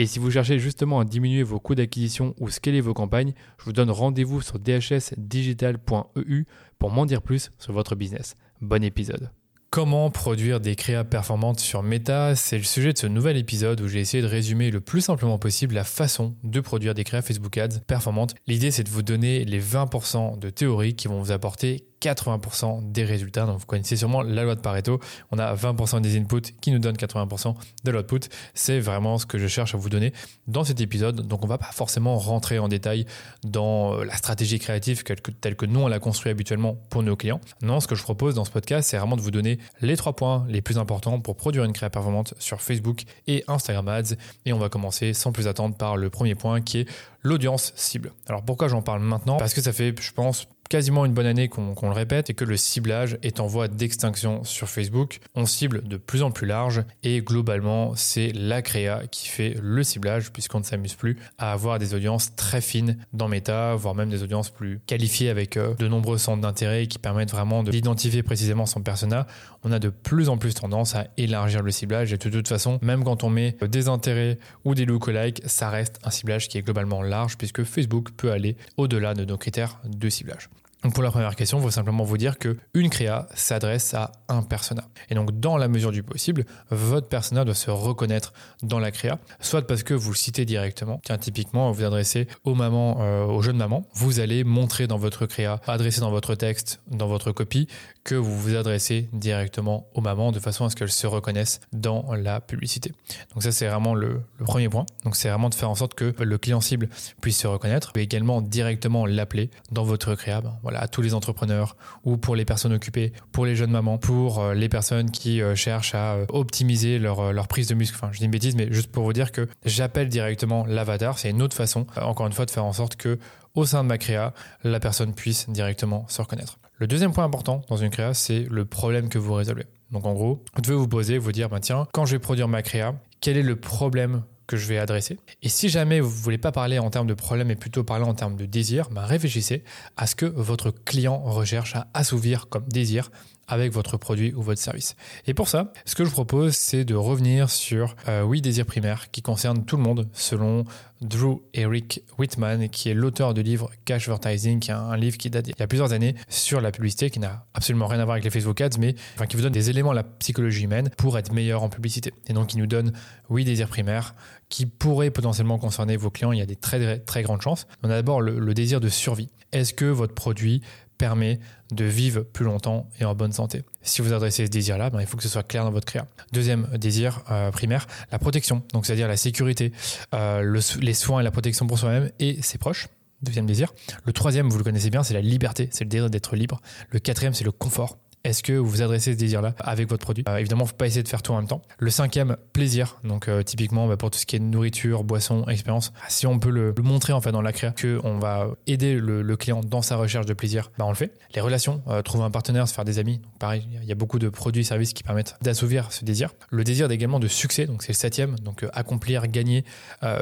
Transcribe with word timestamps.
Et 0.00 0.06
si 0.06 0.20
vous 0.20 0.30
cherchez 0.30 0.60
justement 0.60 1.00
à 1.00 1.04
diminuer 1.04 1.42
vos 1.42 1.58
coûts 1.58 1.74
d'acquisition 1.74 2.32
ou 2.38 2.50
scaler 2.50 2.80
vos 2.80 2.94
campagnes, 2.94 3.32
je 3.58 3.64
vous 3.64 3.72
donne 3.72 3.90
rendez-vous 3.90 4.40
sur 4.40 4.60
dhsdigital.eu 4.60 6.44
pour 6.78 6.90
m'en 6.92 7.04
dire 7.04 7.20
plus 7.20 7.50
sur 7.58 7.72
votre 7.72 7.96
business. 7.96 8.36
Bon 8.60 8.84
épisode. 8.84 9.32
Comment 9.70 10.08
produire 10.12 10.60
des 10.60 10.76
créas 10.76 11.02
performantes 11.02 11.58
sur 11.58 11.82
Meta? 11.82 12.36
C'est 12.36 12.58
le 12.58 12.62
sujet 12.62 12.92
de 12.92 12.98
ce 12.98 13.08
nouvel 13.08 13.36
épisode 13.36 13.80
où 13.80 13.88
j'ai 13.88 13.98
essayé 13.98 14.22
de 14.22 14.28
résumer 14.28 14.70
le 14.70 14.80
plus 14.80 15.00
simplement 15.00 15.38
possible 15.40 15.74
la 15.74 15.82
façon 15.82 16.36
de 16.44 16.60
produire 16.60 16.94
des 16.94 17.02
créas 17.02 17.20
Facebook 17.20 17.58
Ads 17.58 17.80
performantes. 17.88 18.36
L'idée 18.46 18.70
c'est 18.70 18.84
de 18.84 18.90
vous 18.90 19.02
donner 19.02 19.44
les 19.44 19.60
20% 19.60 20.38
de 20.38 20.48
théorie 20.48 20.94
qui 20.94 21.08
vont 21.08 21.20
vous 21.20 21.32
apporter 21.32 21.84
80% 22.00 22.90
des 22.90 23.04
résultats. 23.04 23.46
Donc 23.46 23.58
vous 23.60 23.66
connaissez 23.66 23.96
sûrement 23.96 24.22
la 24.22 24.44
loi 24.44 24.54
de 24.54 24.60
Pareto. 24.60 25.00
On 25.30 25.38
a 25.38 25.54
20% 25.54 26.00
des 26.00 26.18
inputs 26.18 26.52
qui 26.60 26.70
nous 26.70 26.78
donnent 26.78 26.96
80% 26.96 27.54
de 27.84 27.90
l'output. 27.90 28.20
C'est 28.54 28.80
vraiment 28.80 29.18
ce 29.18 29.26
que 29.26 29.38
je 29.38 29.46
cherche 29.46 29.74
à 29.74 29.78
vous 29.78 29.88
donner 29.88 30.12
dans 30.46 30.64
cet 30.64 30.80
épisode. 30.80 31.26
Donc 31.26 31.44
on 31.44 31.48
va 31.48 31.58
pas 31.58 31.70
forcément 31.72 32.18
rentrer 32.18 32.58
en 32.58 32.68
détail 32.68 33.06
dans 33.44 33.94
euh, 33.94 34.04
la 34.04 34.16
stratégie 34.16 34.58
créative 34.58 35.02
telle 35.40 35.56
que 35.56 35.66
nous 35.66 35.80
on 35.80 35.88
la 35.88 35.98
construit 35.98 36.30
habituellement 36.30 36.76
pour 36.90 37.02
nos 37.02 37.16
clients. 37.16 37.40
Non, 37.62 37.80
ce 37.80 37.86
que 37.86 37.94
je 37.94 38.02
propose 38.02 38.34
dans 38.34 38.44
ce 38.44 38.50
podcast, 38.50 38.88
c'est 38.88 38.98
vraiment 38.98 39.16
de 39.16 39.22
vous 39.22 39.30
donner 39.30 39.58
les 39.80 39.96
trois 39.96 40.14
points 40.14 40.46
les 40.48 40.62
plus 40.62 40.78
importants 40.78 41.20
pour 41.20 41.36
produire 41.36 41.64
une 41.64 41.72
créa 41.72 41.90
performante 41.90 42.34
sur 42.38 42.60
Facebook 42.60 43.02
et 43.26 43.44
Instagram 43.48 43.88
Ads. 43.88 44.14
Et 44.46 44.52
on 44.52 44.58
va 44.58 44.68
commencer 44.68 45.12
sans 45.14 45.32
plus 45.32 45.46
attendre 45.46 45.76
par 45.76 45.96
le 45.96 46.10
premier 46.10 46.34
point 46.34 46.60
qui 46.60 46.80
est 46.80 46.88
l'audience 47.22 47.72
cible. 47.76 48.12
Alors 48.28 48.42
pourquoi 48.42 48.68
j'en 48.68 48.82
parle 48.82 49.02
maintenant? 49.02 49.36
Parce 49.36 49.54
que 49.54 49.60
ça 49.60 49.72
fait, 49.72 49.94
je 50.00 50.12
pense, 50.12 50.46
quasiment 50.68 51.04
une 51.04 51.12
bonne 51.12 51.26
année 51.26 51.48
qu'on 51.48 51.74
le 51.82 51.92
répète 51.92 52.30
et 52.30 52.34
que 52.34 52.44
le 52.44 52.56
ciblage 52.56 53.18
est 53.22 53.40
en 53.40 53.46
voie 53.46 53.68
d'extinction 53.68 54.44
sur 54.44 54.68
Facebook. 54.68 55.18
On 55.34 55.46
cible 55.46 55.86
de 55.86 55.96
plus 55.96 56.22
en 56.22 56.30
plus 56.30 56.46
large 56.46 56.82
et 57.02 57.20
globalement 57.20 57.94
c'est 57.96 58.32
la 58.34 58.62
créa 58.62 59.02
qui 59.10 59.28
fait 59.28 59.56
le 59.62 59.82
ciblage 59.82 60.30
puisqu'on 60.32 60.60
ne 60.60 60.64
s'amuse 60.64 60.94
plus 60.94 61.18
à 61.38 61.52
avoir 61.52 61.78
des 61.78 61.94
audiences 61.94 62.34
très 62.36 62.60
fines 62.60 62.98
dans 63.12 63.28
Meta, 63.28 63.74
voire 63.74 63.94
même 63.94 64.10
des 64.10 64.22
audiences 64.22 64.50
plus 64.50 64.80
qualifiées 64.86 65.30
avec 65.30 65.56
euh, 65.56 65.74
de 65.74 65.88
nombreux 65.88 66.18
centres 66.18 66.42
d'intérêt 66.42 66.86
qui 66.86 66.98
permettent 66.98 67.30
vraiment 67.30 67.62
d'identifier 67.62 68.22
précisément 68.22 68.66
son 68.66 68.82
persona. 68.82 69.26
On 69.64 69.72
a 69.72 69.78
de 69.78 69.88
plus 69.88 70.28
en 70.28 70.38
plus 70.38 70.54
tendance 70.54 70.94
à 70.94 71.06
élargir 71.16 71.62
le 71.62 71.70
ciblage 71.70 72.12
et 72.12 72.18
de 72.18 72.30
toute 72.30 72.48
façon, 72.48 72.78
même 72.82 73.04
quand 73.04 73.24
on 73.24 73.30
met 73.30 73.56
des 73.62 73.88
intérêts 73.88 74.38
ou 74.64 74.74
des 74.74 74.84
lookalikes, 74.84 75.42
ça 75.46 75.70
reste 75.70 75.98
un 76.04 76.10
ciblage 76.10 76.48
qui 76.48 76.58
est 76.58 76.62
globalement 76.62 77.02
large 77.02 77.36
puisque 77.36 77.64
Facebook 77.64 78.10
peut 78.16 78.30
aller 78.30 78.56
au-delà 78.76 79.14
de 79.14 79.24
nos 79.24 79.36
critères 79.36 79.80
de 79.84 80.08
ciblage. 80.08 80.48
Donc 80.82 80.94
pour 80.94 81.02
la 81.02 81.10
première 81.10 81.34
question, 81.34 81.58
il 81.58 81.62
faut 81.62 81.70
simplement 81.70 82.04
vous 82.04 82.16
dire 82.16 82.38
que 82.38 82.56
une 82.74 82.88
créa 82.88 83.26
s'adresse 83.34 83.94
à 83.94 84.12
un 84.28 84.42
persona. 84.42 84.84
Et 85.10 85.14
donc 85.14 85.38
dans 85.40 85.56
la 85.56 85.66
mesure 85.66 85.90
du 85.90 86.02
possible, 86.02 86.44
votre 86.70 87.08
persona 87.08 87.44
doit 87.44 87.54
se 87.54 87.70
reconnaître 87.70 88.32
dans 88.62 88.78
la 88.78 88.90
créa, 88.90 89.18
soit 89.40 89.66
parce 89.66 89.82
que 89.82 89.94
vous 89.94 90.10
le 90.10 90.16
citez 90.16 90.44
directement. 90.44 91.00
Tiens, 91.04 91.18
typiquement, 91.18 91.72
vous 91.72 91.84
adressez 91.84 92.28
aux 92.44 92.54
mamans, 92.54 92.98
euh, 93.00 93.24
aux 93.24 93.42
jeunes 93.42 93.56
mamans, 93.56 93.86
vous 93.94 94.20
allez 94.20 94.44
montrer 94.44 94.86
dans 94.86 94.98
votre 94.98 95.26
créa, 95.26 95.60
adresser 95.66 96.00
dans 96.00 96.10
votre 96.10 96.34
texte, 96.34 96.80
dans 96.86 97.08
votre 97.08 97.32
copie, 97.32 97.66
que 98.04 98.14
vous 98.14 98.38
vous 98.38 98.54
adressez 98.54 99.08
directement 99.12 99.86
aux 99.94 100.00
mamans 100.00 100.32
de 100.32 100.38
façon 100.38 100.64
à 100.64 100.70
ce 100.70 100.76
qu'elles 100.76 100.90
se 100.90 101.06
reconnaissent 101.06 101.60
dans 101.72 102.14
la 102.14 102.40
publicité. 102.40 102.92
Donc 103.34 103.42
ça 103.42 103.52
c'est 103.52 103.66
vraiment 103.66 103.94
le, 103.94 104.22
premier 104.44 104.68
point. 104.68 104.86
Donc 105.04 105.16
c'est 105.16 105.28
vraiment 105.28 105.50
de 105.50 105.54
faire 105.54 105.68
en 105.68 105.74
sorte 105.74 105.94
que 105.94 106.14
le 106.18 106.38
client 106.38 106.60
cible 106.60 106.88
puisse 107.20 107.38
se 107.38 107.46
reconnaître, 107.46 107.92
mais 107.94 108.02
également 108.02 108.40
directement 108.40 109.06
l'appeler 109.06 109.50
dans 109.72 109.84
votre 109.84 110.14
créa. 110.14 110.40
Ben, 110.40 110.54
voilà, 110.68 110.82
à 110.82 110.86
tous 110.88 111.00
les 111.00 111.14
entrepreneurs 111.14 111.76
ou 112.04 112.18
pour 112.18 112.36
les 112.36 112.44
personnes 112.44 112.74
occupées, 112.74 113.14
pour 113.32 113.46
les 113.46 113.56
jeunes 113.56 113.70
mamans, 113.70 113.96
pour 113.96 114.40
euh, 114.40 114.52
les 114.52 114.68
personnes 114.68 115.10
qui 115.10 115.40
euh, 115.40 115.54
cherchent 115.54 115.94
à 115.94 116.16
euh, 116.16 116.26
optimiser 116.28 116.98
leur, 116.98 117.32
leur 117.32 117.48
prise 117.48 117.68
de 117.68 117.74
muscle. 117.74 117.96
Enfin, 117.96 118.10
je 118.12 118.18
dis 118.18 118.26
une 118.26 118.30
bêtise, 118.30 118.54
mais 118.54 118.70
juste 118.70 118.92
pour 118.92 119.04
vous 119.04 119.14
dire 119.14 119.32
que 119.32 119.48
j'appelle 119.64 120.10
directement 120.10 120.66
l'avatar. 120.66 121.18
C'est 121.18 121.30
une 121.30 121.40
autre 121.40 121.56
façon, 121.56 121.86
encore 121.96 122.26
une 122.26 122.34
fois, 122.34 122.44
de 122.44 122.50
faire 122.50 122.66
en 122.66 122.74
sorte 122.74 122.96
que 122.96 123.18
au 123.54 123.64
sein 123.64 123.82
de 123.82 123.88
ma 123.88 123.96
créa, 123.96 124.34
la 124.62 124.78
personne 124.78 125.14
puisse 125.14 125.48
directement 125.48 126.04
se 126.08 126.20
reconnaître. 126.20 126.58
Le 126.76 126.86
deuxième 126.86 127.12
point 127.12 127.24
important 127.24 127.62
dans 127.70 127.78
une 127.78 127.88
créa, 127.88 128.12
c'est 128.12 128.46
le 128.50 128.66
problème 128.66 129.08
que 129.08 129.18
vous 129.18 129.32
résolvez. 129.32 129.64
Donc 129.90 130.04
en 130.04 130.12
gros, 130.12 130.44
vous 130.54 130.60
devez 130.60 130.76
vous 130.76 130.86
poser, 130.86 131.16
vous 131.16 131.32
dire, 131.32 131.48
bah, 131.48 131.60
tiens, 131.60 131.88
quand 131.92 132.04
je 132.04 132.12
vais 132.12 132.18
produire 132.18 132.46
ma 132.46 132.60
créa, 132.60 132.94
quel 133.20 133.38
est 133.38 133.42
le 133.42 133.56
problème 133.56 134.22
que 134.48 134.56
je 134.56 134.66
vais 134.66 134.78
adresser. 134.78 135.18
Et 135.42 135.48
si 135.48 135.68
jamais 135.68 136.00
vous 136.00 136.08
ne 136.08 136.22
voulez 136.22 136.38
pas 136.38 136.50
parler 136.50 136.80
en 136.80 136.90
termes 136.90 137.06
de 137.06 137.14
problème 137.14 137.52
et 137.52 137.54
plutôt 137.54 137.84
parler 137.84 138.04
en 138.04 138.14
termes 138.14 138.34
de 138.34 138.46
désir, 138.46 138.88
bah, 138.90 139.04
réfléchissez 139.04 139.62
à 139.96 140.08
ce 140.08 140.16
que 140.16 140.26
votre 140.26 140.70
client 140.72 141.18
recherche 141.18 141.76
à 141.76 141.86
assouvir 141.94 142.48
comme 142.48 142.66
désir 142.66 143.12
avec 143.48 143.72
votre 143.72 143.96
produit 143.96 144.32
ou 144.34 144.42
votre 144.42 144.60
service. 144.60 144.94
Et 145.26 145.34
pour 145.34 145.48
ça, 145.48 145.72
ce 145.84 145.94
que 145.94 146.04
je 146.04 146.08
vous 146.08 146.14
propose, 146.14 146.54
c'est 146.54 146.84
de 146.84 146.94
revenir 146.94 147.50
sur 147.50 147.96
euh, 148.06 148.22
Oui 148.22 148.40
Désir 148.40 148.66
Primaire, 148.66 149.10
qui 149.10 149.22
concerne 149.22 149.64
tout 149.64 149.76
le 149.76 149.82
monde, 149.82 150.08
selon 150.12 150.64
Drew 151.00 151.40
Eric 151.54 152.02
Whitman, 152.18 152.68
qui 152.68 152.90
est 152.90 152.94
l'auteur 152.94 153.34
du 153.34 153.42
livre 153.42 153.70
Cash 153.84 154.08
Advertising, 154.08 154.60
qui 154.60 154.70
est 154.70 154.74
un 154.74 154.96
livre 154.96 155.16
qui 155.16 155.30
date 155.30 155.48
il 155.48 155.54
y 155.58 155.62
a 155.62 155.66
plusieurs 155.66 155.92
années 155.92 156.14
sur 156.28 156.60
la 156.60 156.72
publicité, 156.72 157.10
qui 157.10 157.20
n'a 157.20 157.46
absolument 157.54 157.86
rien 157.86 158.00
à 158.00 158.04
voir 158.04 158.14
avec 158.14 158.24
les 158.24 158.30
Facebook 158.30 158.60
Ads, 158.60 158.78
mais 158.78 158.94
enfin, 159.14 159.26
qui 159.26 159.36
vous 159.36 159.42
donne 159.42 159.52
des 159.52 159.70
éléments 159.70 159.92
à 159.92 159.94
la 159.94 160.04
psychologie 160.04 160.64
humaine 160.64 160.90
pour 160.96 161.16
être 161.18 161.32
meilleur 161.32 161.62
en 161.62 161.68
publicité. 161.68 162.12
Et 162.26 162.32
donc, 162.32 162.54
il 162.54 162.58
nous 162.58 162.66
donne 162.66 162.92
Oui 163.30 163.44
Désir 163.44 163.68
Primaire, 163.68 164.14
qui 164.48 164.66
pourrait 164.66 165.10
potentiellement 165.10 165.58
concerner 165.58 165.96
vos 165.96 166.10
clients. 166.10 166.32
Il 166.32 166.38
y 166.38 166.42
a 166.42 166.46
des 166.46 166.56
très, 166.56 166.98
très 166.98 167.22
grandes 167.22 167.42
chances. 167.42 167.66
On 167.82 167.90
a 167.90 167.94
d'abord 167.94 168.20
le 168.20 168.54
désir 168.54 168.80
de 168.80 168.88
survie. 168.88 169.28
Est-ce 169.52 169.72
que 169.72 169.86
votre 169.86 170.14
produit 170.14 170.62
permet 170.98 171.38
de 171.72 171.84
vivre 171.84 172.22
plus 172.22 172.44
longtemps 172.44 172.88
et 173.00 173.04
en 173.04 173.14
bonne 173.14 173.32
santé. 173.32 173.62
Si 173.82 174.02
vous 174.02 174.12
adressez 174.12 174.46
ce 174.46 174.50
désir-là, 174.50 174.90
ben, 174.90 175.00
il 175.00 175.06
faut 175.06 175.16
que 175.16 175.22
ce 175.22 175.28
soit 175.28 175.42
clair 175.42 175.64
dans 175.64 175.70
votre 175.70 175.86
créa. 175.86 176.06
Deuxième 176.32 176.66
désir 176.76 177.22
euh, 177.30 177.50
primaire, 177.50 177.86
la 178.12 178.18
protection, 178.18 178.62
donc 178.72 178.84
c'est-à-dire 178.84 179.08
la 179.08 179.16
sécurité, 179.16 179.72
euh, 180.14 180.60
les 180.80 180.94
soins 180.94 181.20
et 181.20 181.22
la 181.22 181.30
protection 181.30 181.66
pour 181.66 181.78
soi-même 181.78 182.10
et 182.18 182.42
ses 182.42 182.58
proches. 182.58 182.88
Deuxième 183.22 183.46
désir. 183.46 183.72
Le 184.04 184.12
troisième, 184.12 184.48
vous 184.48 184.58
le 184.58 184.64
connaissez 184.64 184.90
bien, 184.90 185.02
c'est 185.02 185.14
la 185.14 185.20
liberté, 185.20 185.68
c'est 185.72 185.84
le 185.84 185.90
désir 185.90 186.10
d'être 186.10 186.36
libre. 186.36 186.60
Le 186.90 187.00
quatrième, 187.00 187.34
c'est 187.34 187.44
le 187.44 187.50
confort. 187.50 187.98
Est-ce 188.28 188.42
que 188.42 188.52
vous 188.52 188.82
adressez 188.82 189.14
ce 189.14 189.16
désir-là 189.16 189.54
avec 189.58 189.88
votre 189.88 190.04
produit 190.04 190.22
euh, 190.28 190.36
Évidemment, 190.36 190.64
il 190.64 190.66
ne 190.66 190.68
faut 190.68 190.76
pas 190.76 190.86
essayer 190.86 191.02
de 191.02 191.08
faire 191.08 191.22
tout 191.22 191.32
en 191.32 191.36
même 191.36 191.46
temps. 191.46 191.62
Le 191.78 191.88
cinquième, 191.88 192.36
plaisir. 192.52 193.00
Donc 193.02 193.26
euh, 193.26 193.42
typiquement, 193.42 193.88
bah, 193.88 193.96
pour 193.96 194.10
tout 194.10 194.18
ce 194.18 194.26
qui 194.26 194.36
est 194.36 194.38
nourriture, 194.38 195.02
boisson, 195.02 195.46
expérience, 195.48 195.94
si 196.08 196.26
on 196.26 196.38
peut 196.38 196.50
le, 196.50 196.74
montrer 196.82 197.14
en 197.14 197.20
dans 197.20 197.40
la 197.40 197.52
créa 197.54 197.72
qu'on 197.72 198.18
va 198.18 198.48
aider 198.66 198.96
le, 198.96 199.36
client 199.38 199.62
dans 199.64 199.80
sa 199.80 199.96
recherche 199.96 200.26
de 200.26 200.34
plaisir, 200.34 200.70
bah, 200.76 200.84
on 200.84 200.90
le 200.90 200.94
fait. 200.94 201.14
Les 201.34 201.40
relations, 201.40 201.80
euh, 201.88 202.02
trouver 202.02 202.24
un 202.24 202.30
partenaire, 202.30 202.68
se 202.68 202.74
faire 202.74 202.84
des 202.84 202.98
amis. 202.98 203.22
pareil, 203.38 203.66
il 203.82 203.88
y 203.88 203.92
a 203.92 203.94
beaucoup 203.94 204.18
de 204.18 204.28
produits 204.28 204.60
et 204.60 204.64
services 204.64 204.92
qui 204.92 205.02
permettent 205.02 205.36
d'assouvir 205.40 205.90
ce 205.90 206.04
désir. 206.04 206.34
Le 206.50 206.64
désir 206.64 206.90
également 206.90 207.20
de 207.20 207.28
succès, 207.28 207.64
donc 207.64 207.82
c'est 207.82 207.92
le 207.92 207.96
septième. 207.96 208.38
Donc 208.40 208.66
accomplir, 208.74 209.26
gagner, 209.26 209.64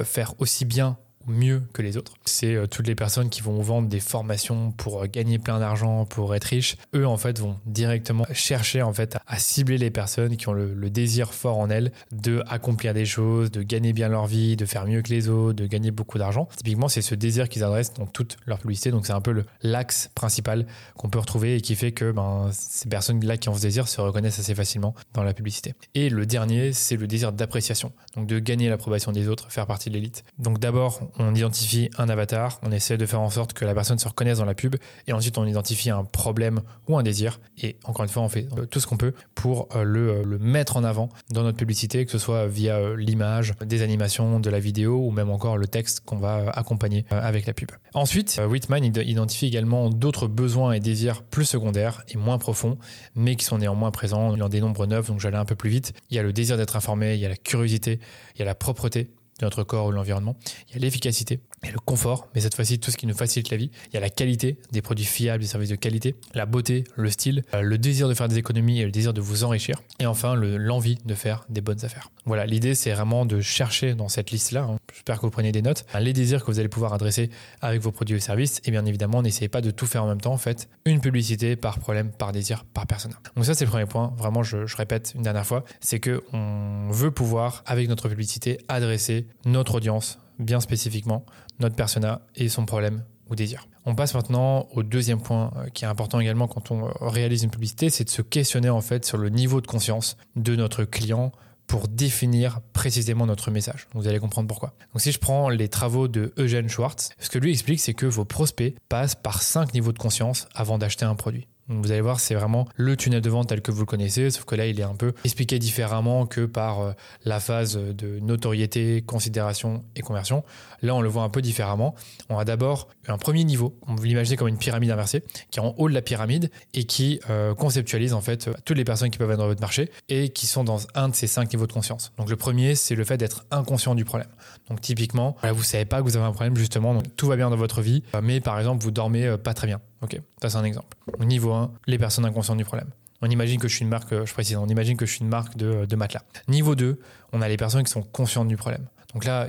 faire 0.05 0.35
aussi 0.38 0.64
bien 0.64 0.97
mieux 1.26 1.62
que 1.73 1.82
les 1.82 1.96
autres. 1.96 2.14
C'est 2.25 2.55
euh, 2.55 2.67
toutes 2.67 2.87
les 2.87 2.94
personnes 2.94 3.31
qui 3.31 3.43
vont 3.43 3.61
vendre 3.61 3.88
des 3.88 4.00
formations 4.00 4.73
pour 4.73 5.02
euh, 5.02 5.06
gagner 5.06 5.38
plein 5.38 5.58
d'argent, 5.58 6.05
pour 6.05 6.34
être 6.34 6.44
riches. 6.44 6.76
Eux, 6.94 7.06
en 7.06 7.17
fait, 7.17 7.38
vont 7.38 7.58
directement 7.67 8.25
chercher 8.32 8.82
en 8.82 8.93
fait 8.93 9.17
à 9.26 9.38
cibler 9.38 9.78
les 9.78 9.90
personnes 9.90 10.37
qui 10.37 10.49
ont 10.49 10.52
le, 10.52 10.90
désir 10.90 11.34
fort 11.34 11.58
en 11.58 11.69
elles 11.69 11.93
de 12.12 12.43
accomplir 12.46 12.94
des 12.94 13.05
choses, 13.05 13.50
de 13.50 13.62
gagner 13.62 13.93
bien 13.93 14.08
leur 14.08 14.26
vie, 14.26 14.56
de 14.56 14.64
faire 14.64 14.87
mieux 14.87 15.02
que 15.02 15.11
les 15.11 15.28
autres, 15.28 15.55
de 15.55 15.67
gagner 15.67 15.90
beaucoup 15.90 16.17
d'argent. 16.17 16.49
Typiquement, 16.56 16.88
c'est 16.88 17.02
ce 17.02 17.14
désir 17.14 17.49
qu'ils 17.49 17.64
adressent 17.64 17.93
dans 17.94 18.06
toute 18.06 18.37
leur 18.46 18.58
publicité. 18.58 18.90
Donc, 18.93 19.05
c'est 19.06 19.12
un 19.12 19.20
peu 19.20 19.44
l'axe 19.62 20.11
principal 20.14 20.64
qu'on 20.96 21.11
peut 21.11 21.19
retrouver 21.19 21.56
et 21.56 21.61
qui 21.61 21.75
fait 21.75 21.93
que 21.93 22.12
ben, 22.12 22.50
ces 22.52 22.88
personnes-là 22.88 23.37
qui 23.37 23.49
ont 23.49 23.55
ce 23.55 23.62
désir 23.62 23.88
se 23.88 24.00
reconnaissent 24.00 24.38
assez 24.38 24.55
facilement 24.55 24.94
dans 25.12 25.25
la 25.25 25.34
publicité. 25.34 25.75
Et 25.94 26.08
le 26.08 26.25
dernier, 26.25 26.72
c'est 26.72 26.96
le 26.96 27.06
désir 27.06 27.32
d'appréciation. 27.32 27.93
Donc, 28.14 28.26
de 28.26 28.38
gagner 28.38 28.69
l'approbation 28.69 29.12
des 29.12 29.29
autres, 29.29 29.50
faire 29.50 29.67
partie 29.67 29.90
de 29.90 29.94
l'élite. 29.94 30.25
Donc, 30.38 30.61
d'abord, 30.61 31.00
on 31.19 31.35
identifie 31.35 31.91
un 31.99 32.09
avatar, 32.09 32.61
on 32.63 32.71
essaie 32.71 32.97
de 32.97 33.07
faire 33.07 33.21
en 33.21 33.31
sorte 33.31 33.53
que 33.53 33.65
la 33.65 33.75
personne 33.75 33.99
se 33.99 34.09
reconnaisse 34.09 34.39
dans 34.39 34.45
la 34.45 34.55
pub, 34.55 34.77
et 35.07 35.13
ensuite 35.13 35.39
on 35.39 35.47
identifie 35.47 35.91
un 35.91 36.05
problème 36.05 36.61
ou 36.89 36.99
un 36.99 37.03
désir, 37.03 37.41
et 37.63 37.77
encore 37.85 38.05
une 38.05 38.11
fois, 38.11 38.23
on 38.23 38.29
fait 38.29 38.47
tout 38.71 38.81
ce 38.81 38.87
qu'on 38.87 38.97
peut 38.97 39.13
pour 39.35 39.69
le, 39.75 40.23
le, 40.23 40.39
mettre 40.39 40.77
en 40.77 40.85
avant 40.85 41.09
dans 41.31 41.43
notre 41.43 41.57
publicité, 41.57 42.05
que 42.05 42.11
ce 42.11 42.19
soit 42.19 42.47
via 42.47 42.95
l'image, 42.97 43.55
des 43.65 43.83
animations, 43.83 44.41
de 44.41 44.51
la 44.51 44.61
vidéo, 44.61 44.99
ou 45.07 45.11
même 45.11 45.31
encore 45.31 45.57
le 45.57 45.67
texte 45.67 46.01
qu'on 46.01 46.17
va 46.17 46.51
accompagner 46.51 47.05
avec 47.11 47.47
la 47.47 47.53
pub. 47.53 47.71
Ensuite, 47.95 48.41
Whitman 48.47 48.85
identifie 48.85 49.47
également 49.47 49.91
d'autres 49.91 50.29
besoins 50.29 50.73
et 50.73 50.81
désirs 50.81 51.23
plus 51.23 51.45
secondaires 51.45 52.03
et 52.09 52.17
moins 52.17 52.39
profonds, 52.39 52.79
mais 53.15 53.37
qui 53.37 53.45
sont 53.45 53.59
néanmoins 53.59 53.91
présents. 53.91 54.35
Il 54.35 54.43
en 54.43 54.49
dénombre 54.49 54.87
neuf, 54.87 55.09
donc 55.09 55.21
j'allais 55.21 55.37
un 55.37 55.45
peu 55.45 55.55
plus 55.55 55.71
vite. 55.71 55.93
Il 56.11 56.17
y 56.17 56.19
a 56.19 56.23
le 56.23 56.33
désir 56.33 56.57
d'être 56.57 56.77
informé, 56.77 57.15
il 57.15 57.21
y 57.21 57.27
a 57.27 57.29
la 57.29 57.37
curiosité, 57.37 58.01
il 58.35 58.41
y 58.41 58.43
a 58.43 58.45
la 58.45 58.55
propreté 58.55 59.11
de 59.38 59.44
notre 59.44 59.62
corps 59.65 59.87
ou 59.87 59.91
de 59.91 59.97
l'environnement, 59.97 60.37
il 60.69 60.75
y 60.75 60.77
a 60.77 60.81
l'efficacité, 60.81 61.41
il 61.67 61.71
y 61.71 61.73
a 61.73 61.75
le 61.75 61.81
confort, 61.81 62.29
mais 62.35 62.41
cette 62.41 62.55
fois-ci 62.55 62.79
tout 62.79 62.93
ce 62.93 62.97
qui 62.97 63.09
nous 63.09 63.15
facilite 63.15 63.51
la 63.51 63.57
vie, 63.57 63.71
il 63.89 63.95
y 63.95 63.97
a 63.97 64.01
la 64.01 64.09
qualité, 64.09 64.57
des 64.71 64.83
produits 64.83 65.05
fiables, 65.05 65.43
des 65.43 65.49
services 65.49 65.71
de 65.71 65.75
qualité, 65.75 66.15
la 66.33 66.47
beauté, 66.47 66.85
le 66.95 67.11
style, 67.11 67.43
euh, 67.55 67.61
le 67.61 67.77
désir 67.77 68.09
de 68.09 68.15
faire 68.15 68.29
des 68.29 68.39
économies 68.39 68.81
et 68.81 68.85
le 68.85 68.93
désir 68.93 69.13
de 69.13 69.21
vous 69.21 69.43
enrichir, 69.43 69.83
et 69.99 70.07
enfin 70.07 70.37
l'envie 70.37 70.97
de 71.05 71.15
faire 71.15 71.45
des 71.49 71.61
bonnes 71.61 71.85
affaires. 71.85 72.11
Voilà, 72.25 72.47
l'idée 72.47 72.77
c'est 72.77 72.93
vraiment 72.93 73.27
de 73.27 73.41
chercher 73.41 73.95
dans 73.95 74.09
cette 74.09 74.31
liste-là, 74.31 74.63
hein, 74.63 74.77
j'espère 74.93 75.17
que 75.17 75.23
vous 75.23 75.31
prenez 75.31 75.51
des 75.51 75.63
notes, 75.63 75.85
les 75.99 76.13
désirs 76.13 76.45
que 76.45 76.51
vous 76.53 76.61
allez 76.61 76.69
pouvoir 76.69 76.93
adresser 76.93 77.31
avec 77.63 77.81
vos 77.81 77.91
produits 77.91 78.15
ou 78.15 78.21
services, 78.21 78.61
et 78.65 78.71
bien 78.71 78.87
évidemment 78.87 79.23
n'essayez 79.23 79.49
pas 79.49 79.61
de 79.61 79.73
tout 79.73 79.87
faire 79.87 80.05
en 80.05 80.09
même 80.09 80.21
temps, 80.21 80.37
faites 80.37 80.69
une 80.85 81.01
publicité 81.01 81.57
par 81.57 81.81
problème, 81.81 82.13
par 82.13 82.31
désir, 82.31 82.65
par 82.65 82.87
personne. 82.87 83.13
Donc 83.35 83.45
ça 83.45 83.55
c'est 83.55 83.65
le 83.65 83.71
premier 83.71 83.87
point, 83.87 84.15
vraiment 84.17 84.45
je, 84.45 84.67
je 84.67 84.77
répète 84.77 85.15
une 85.17 85.23
dernière 85.23 85.47
fois, 85.47 85.65
c'est 85.81 85.99
que 85.99 86.23
on 86.33 86.91
veut 86.93 87.11
pouvoir 87.11 87.65
avec 87.67 87.89
notre 87.89 88.09
publicité 88.09 88.59
adresser 88.69 89.27
notre 89.45 89.75
audience 89.77 90.19
bien 90.38 90.61
spécifiquement, 90.61 91.25
notre 91.61 91.77
persona 91.77 92.23
et 92.35 92.49
son 92.49 92.67
problème 92.67 93.05
ou 93.29 93.35
désir. 93.35 93.67
On 93.85 93.94
passe 93.94 94.15
maintenant 94.15 94.69
au 94.73 94.83
deuxième 94.83 95.21
point 95.21 95.53
euh, 95.56 95.69
qui 95.69 95.85
est 95.85 95.88
important 95.88 96.21
également 96.21 96.49
quand 96.49 96.71
on 96.71 96.87
euh, 96.87 96.91
réalise 97.00 97.43
une 97.43 97.50
publicité, 97.50 97.91
c'est 97.91 98.05
de 98.05 98.11
se 98.11 98.23
questionner 98.23 98.71
en 98.71 98.81
fait 98.81 99.05
sur 99.05 99.19
le 99.19 99.29
niveau 99.31 99.61
de 99.61 99.67
conscience 99.67 100.17
de 100.37 100.55
notre 100.55 100.85
client 100.85 101.33
pour 101.67 101.88
définir 101.88 102.61
précisément 102.73 103.27
notre 103.27 103.50
message. 103.50 103.88
Vous 103.94 104.06
allez 104.06 104.21
comprendre 104.21 104.47
pourquoi. 104.47 104.75
Donc 104.93 105.00
si 105.00 105.11
je 105.11 105.19
prends 105.19 105.49
les 105.49 105.69
travaux 105.69 106.06
de 106.06 106.33
Eugène 106.37 106.69
Schwartz, 106.69 107.11
ce 107.19 107.29
que 107.29 107.39
lui 107.39 107.50
explique, 107.50 107.81
c'est 107.81 107.94
que 107.94 108.06
vos 108.06 108.25
prospects 108.25 108.77
passent 108.89 109.17
par 109.17 109.43
cinq 109.43 109.75
niveaux 109.75 109.93
de 109.93 109.99
conscience 109.99 110.47
avant 110.55 110.79
d'acheter 110.79 111.05
un 111.05 111.17
produit. 111.17 111.49
Vous 111.69 111.91
allez 111.91 112.01
voir, 112.01 112.21
c'est 112.21 112.35
vraiment 112.35 112.69
le 112.77 112.97
tunnel 112.97 113.21
de 113.21 113.31
vente 113.31 113.49
tel 113.49 113.61
que 113.61 113.73
vous 113.73 113.81
le 113.81 113.87
connaissez, 113.87 114.31
sauf 114.31 114.45
que 114.45 114.55
là, 114.55 114.67
il 114.67 114.79
est 114.79 114.85
un 114.85 114.95
peu 114.95 115.13
expliqué 115.25 115.59
différemment 115.59 116.27
que 116.27 116.47
par 116.47 116.81
euh, 116.81 116.93
la 117.25 117.41
phase 117.41 117.77
de 117.77 118.21
notoriété, 118.21 119.03
considération 119.03 119.85
et 119.97 120.01
conversion. 120.01 120.45
Là, 120.83 120.95
on 120.95 121.01
le 121.01 121.09
voit 121.09 121.25
un 121.25 121.29
peu 121.29 121.43
différemment. 121.43 121.95
On 122.29 122.39
a 122.39 122.45
d'abord 122.45 122.89
un 123.09 123.19
premier 123.19 123.45
niveau, 123.45 123.77
on 123.87 123.95
vous 123.95 124.05
l'imaginez 124.05 124.37
comme 124.37 124.49
une 124.49 124.59
pyramide 124.59 124.91
inversée, 124.91 125.25
qui 125.51 125.59
est 125.59 125.63
en 125.63 125.75
haut 125.77 125.89
de 125.89 125.95
la 125.95 126.03
pyramide 126.03 126.51
et 126.75 126.85
qui 126.85 127.21
euh, 127.31 127.55
conceptualise 127.55 128.13
en 128.13 128.21
fait 128.21 128.49
toutes 128.65 128.77
les 128.77 128.85
personnes 128.85 129.11
qui 129.11 129.19
peuvent 129.19 129.31
être 129.31 129.39
dans 129.39 129.47
votre 129.47 129.61
marché 129.61 129.91
et 130.09 130.29
qui 130.29 130.47
sont 130.47 130.65
dans 130.65 130.81
un 130.95 131.09
de 131.09 131.15
ces 131.15 131.27
cinq 131.27 131.53
niveaux 131.53 131.67
de 131.67 131.73
conscience. 131.73 132.13
Donc 132.19 132.31
le 132.31 132.37
premier, 132.37 132.75
c'est 132.75 132.95
le 132.95 133.05
fait 133.05 133.17
d'être 133.17 133.45
inconscient 133.51 133.95
du 133.95 134.05
problème. 134.05 134.29
Donc 134.69 134.81
typiquement, 134.81 135.37
vous 135.53 135.63
savez 135.63 135.85
pas 135.85 135.99
que 135.99 136.05
vous 136.05 136.17
avez 136.17 136.27
un 136.27 136.33
problème 136.33 136.57
justement, 136.57 136.95
donc 136.95 137.05
tout 137.17 137.27
va 137.27 137.37
bien 137.37 137.51
dans 137.51 137.57
votre 137.57 137.81
vie, 137.81 138.03
mais 138.23 138.41
par 138.41 138.59
exemple, 138.59 138.83
vous 138.83 138.91
dormez 138.91 139.27
euh, 139.27 139.37
pas 139.37 139.55
très 139.55 139.67
bien. 139.67 139.81
Ok, 140.02 140.20
ça 140.43 140.50
c'est 140.50 140.56
un 140.56 140.64
exemple. 140.64 140.96
Niveau 141.20 141.52
1, 141.52 141.72
les 141.87 141.98
personnes 141.98 142.25
inconscientes 142.25 142.58
du 142.58 142.64
problème. 142.64 142.90
On 143.22 143.31
imagine 143.31 143.58
que 143.58 143.66
je 143.66 143.75
suis 143.75 143.82
une 143.82 143.90
marque, 143.90 144.12
je 144.25 144.32
précise, 144.32 144.56
on 144.56 144.66
imagine 144.66 144.96
que 144.96 145.06
je 145.06 145.12
suis 145.12 145.22
une 145.22 145.31
marque 145.31 145.56
de, 145.56 145.87
de 145.87 145.96
matelas. 145.96 146.22
Niveau 146.48 146.75
2, 146.75 147.00
on 147.32 147.40
a 147.40 147.48
les 147.48 147.56
personnes 147.56 147.82
qui 147.82 147.90
sont 147.90 148.02
conscientes 148.02 148.48
du 148.48 148.56
problème. 148.56 148.87
Donc 149.14 149.25
là, 149.25 149.48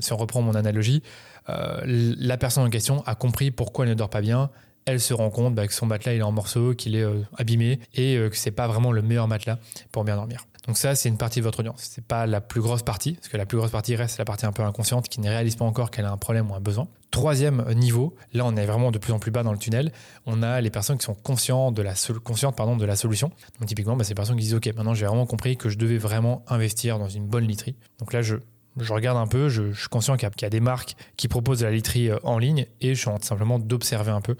si 0.00 0.12
on 0.12 0.16
reprend 0.16 0.42
mon 0.42 0.54
analogie, 0.54 1.02
euh, 1.48 1.80
la 1.86 2.36
personne 2.36 2.66
en 2.66 2.70
question 2.70 3.02
a 3.06 3.14
compris 3.14 3.52
pourquoi 3.52 3.84
elle 3.84 3.90
ne 3.90 3.94
dort 3.94 4.10
pas 4.10 4.20
bien. 4.20 4.50
Elle 4.88 5.00
se 5.00 5.12
rend 5.12 5.28
compte 5.28 5.54
bah, 5.54 5.66
que 5.66 5.74
son 5.74 5.84
matelas 5.84 6.14
il 6.14 6.20
est 6.20 6.22
en 6.22 6.32
morceaux, 6.32 6.72
qu'il 6.72 6.96
est 6.96 7.02
euh, 7.02 7.20
abîmé 7.36 7.78
et 7.94 8.16
euh, 8.16 8.30
que 8.30 8.36
c'est 8.38 8.50
pas 8.50 8.66
vraiment 8.66 8.90
le 8.90 9.02
meilleur 9.02 9.28
matelas 9.28 9.58
pour 9.92 10.02
bien 10.02 10.16
dormir. 10.16 10.46
Donc 10.66 10.78
ça, 10.78 10.94
c'est 10.94 11.10
une 11.10 11.18
partie 11.18 11.40
de 11.40 11.44
votre 11.44 11.60
audience. 11.60 11.88
C'est 11.90 12.04
pas 12.04 12.24
la 12.24 12.40
plus 12.40 12.62
grosse 12.62 12.82
partie, 12.82 13.12
parce 13.12 13.28
que 13.28 13.36
la 13.36 13.44
plus 13.44 13.58
grosse 13.58 13.70
partie 13.70 13.96
reste 13.96 14.16
la 14.16 14.24
partie 14.24 14.46
un 14.46 14.52
peu 14.52 14.62
inconsciente 14.62 15.10
qui 15.10 15.20
ne 15.20 15.28
réalise 15.28 15.56
pas 15.56 15.66
encore 15.66 15.90
qu'elle 15.90 16.06
a 16.06 16.10
un 16.10 16.16
problème 16.16 16.50
ou 16.50 16.54
un 16.54 16.60
besoin. 16.60 16.88
Troisième 17.10 17.64
niveau, 17.74 18.14
là 18.32 18.44
on 18.46 18.56
est 18.56 18.64
vraiment 18.64 18.90
de 18.90 18.98
plus 18.98 19.12
en 19.12 19.18
plus 19.18 19.30
bas 19.30 19.42
dans 19.42 19.52
le 19.52 19.58
tunnel. 19.58 19.92
On 20.24 20.42
a 20.42 20.62
les 20.62 20.70
personnes 20.70 20.96
qui 20.96 21.04
sont 21.04 21.14
conscientes 21.14 21.74
de 21.74 21.82
la 21.82 21.94
solution. 21.94 23.30
Donc 23.60 23.68
typiquement, 23.68 23.94
bah, 23.96 24.04
c'est 24.04 24.10
les 24.10 24.14
personnes 24.14 24.36
qui 24.36 24.44
disent 24.44 24.54
ok, 24.54 24.66
maintenant 24.74 24.94
j'ai 24.94 25.04
vraiment 25.04 25.26
compris 25.26 25.58
que 25.58 25.68
je 25.68 25.76
devais 25.76 25.98
vraiment 25.98 26.44
investir 26.48 26.98
dans 26.98 27.08
une 27.08 27.26
bonne 27.26 27.46
literie. 27.46 27.76
Donc 27.98 28.14
là, 28.14 28.22
je 28.22 28.36
je 28.80 28.92
regarde 28.92 29.18
un 29.18 29.26
peu, 29.26 29.48
je, 29.48 29.72
suis 29.72 29.88
conscient 29.88 30.16
qu'il 30.16 30.28
y, 30.40 30.44
a 30.44 30.50
des 30.50 30.60
marques 30.60 30.96
qui 31.16 31.28
proposent 31.28 31.60
de 31.60 31.64
la 31.64 31.70
literie 31.70 32.10
euh, 32.10 32.18
en 32.22 32.38
ligne 32.38 32.66
et 32.80 32.94
je 32.94 33.00
suis 33.00 33.08
en 33.08 33.18
train 33.18 33.26
simplement 33.26 33.58
d'observer 33.58 34.10
un 34.10 34.20
peu 34.20 34.36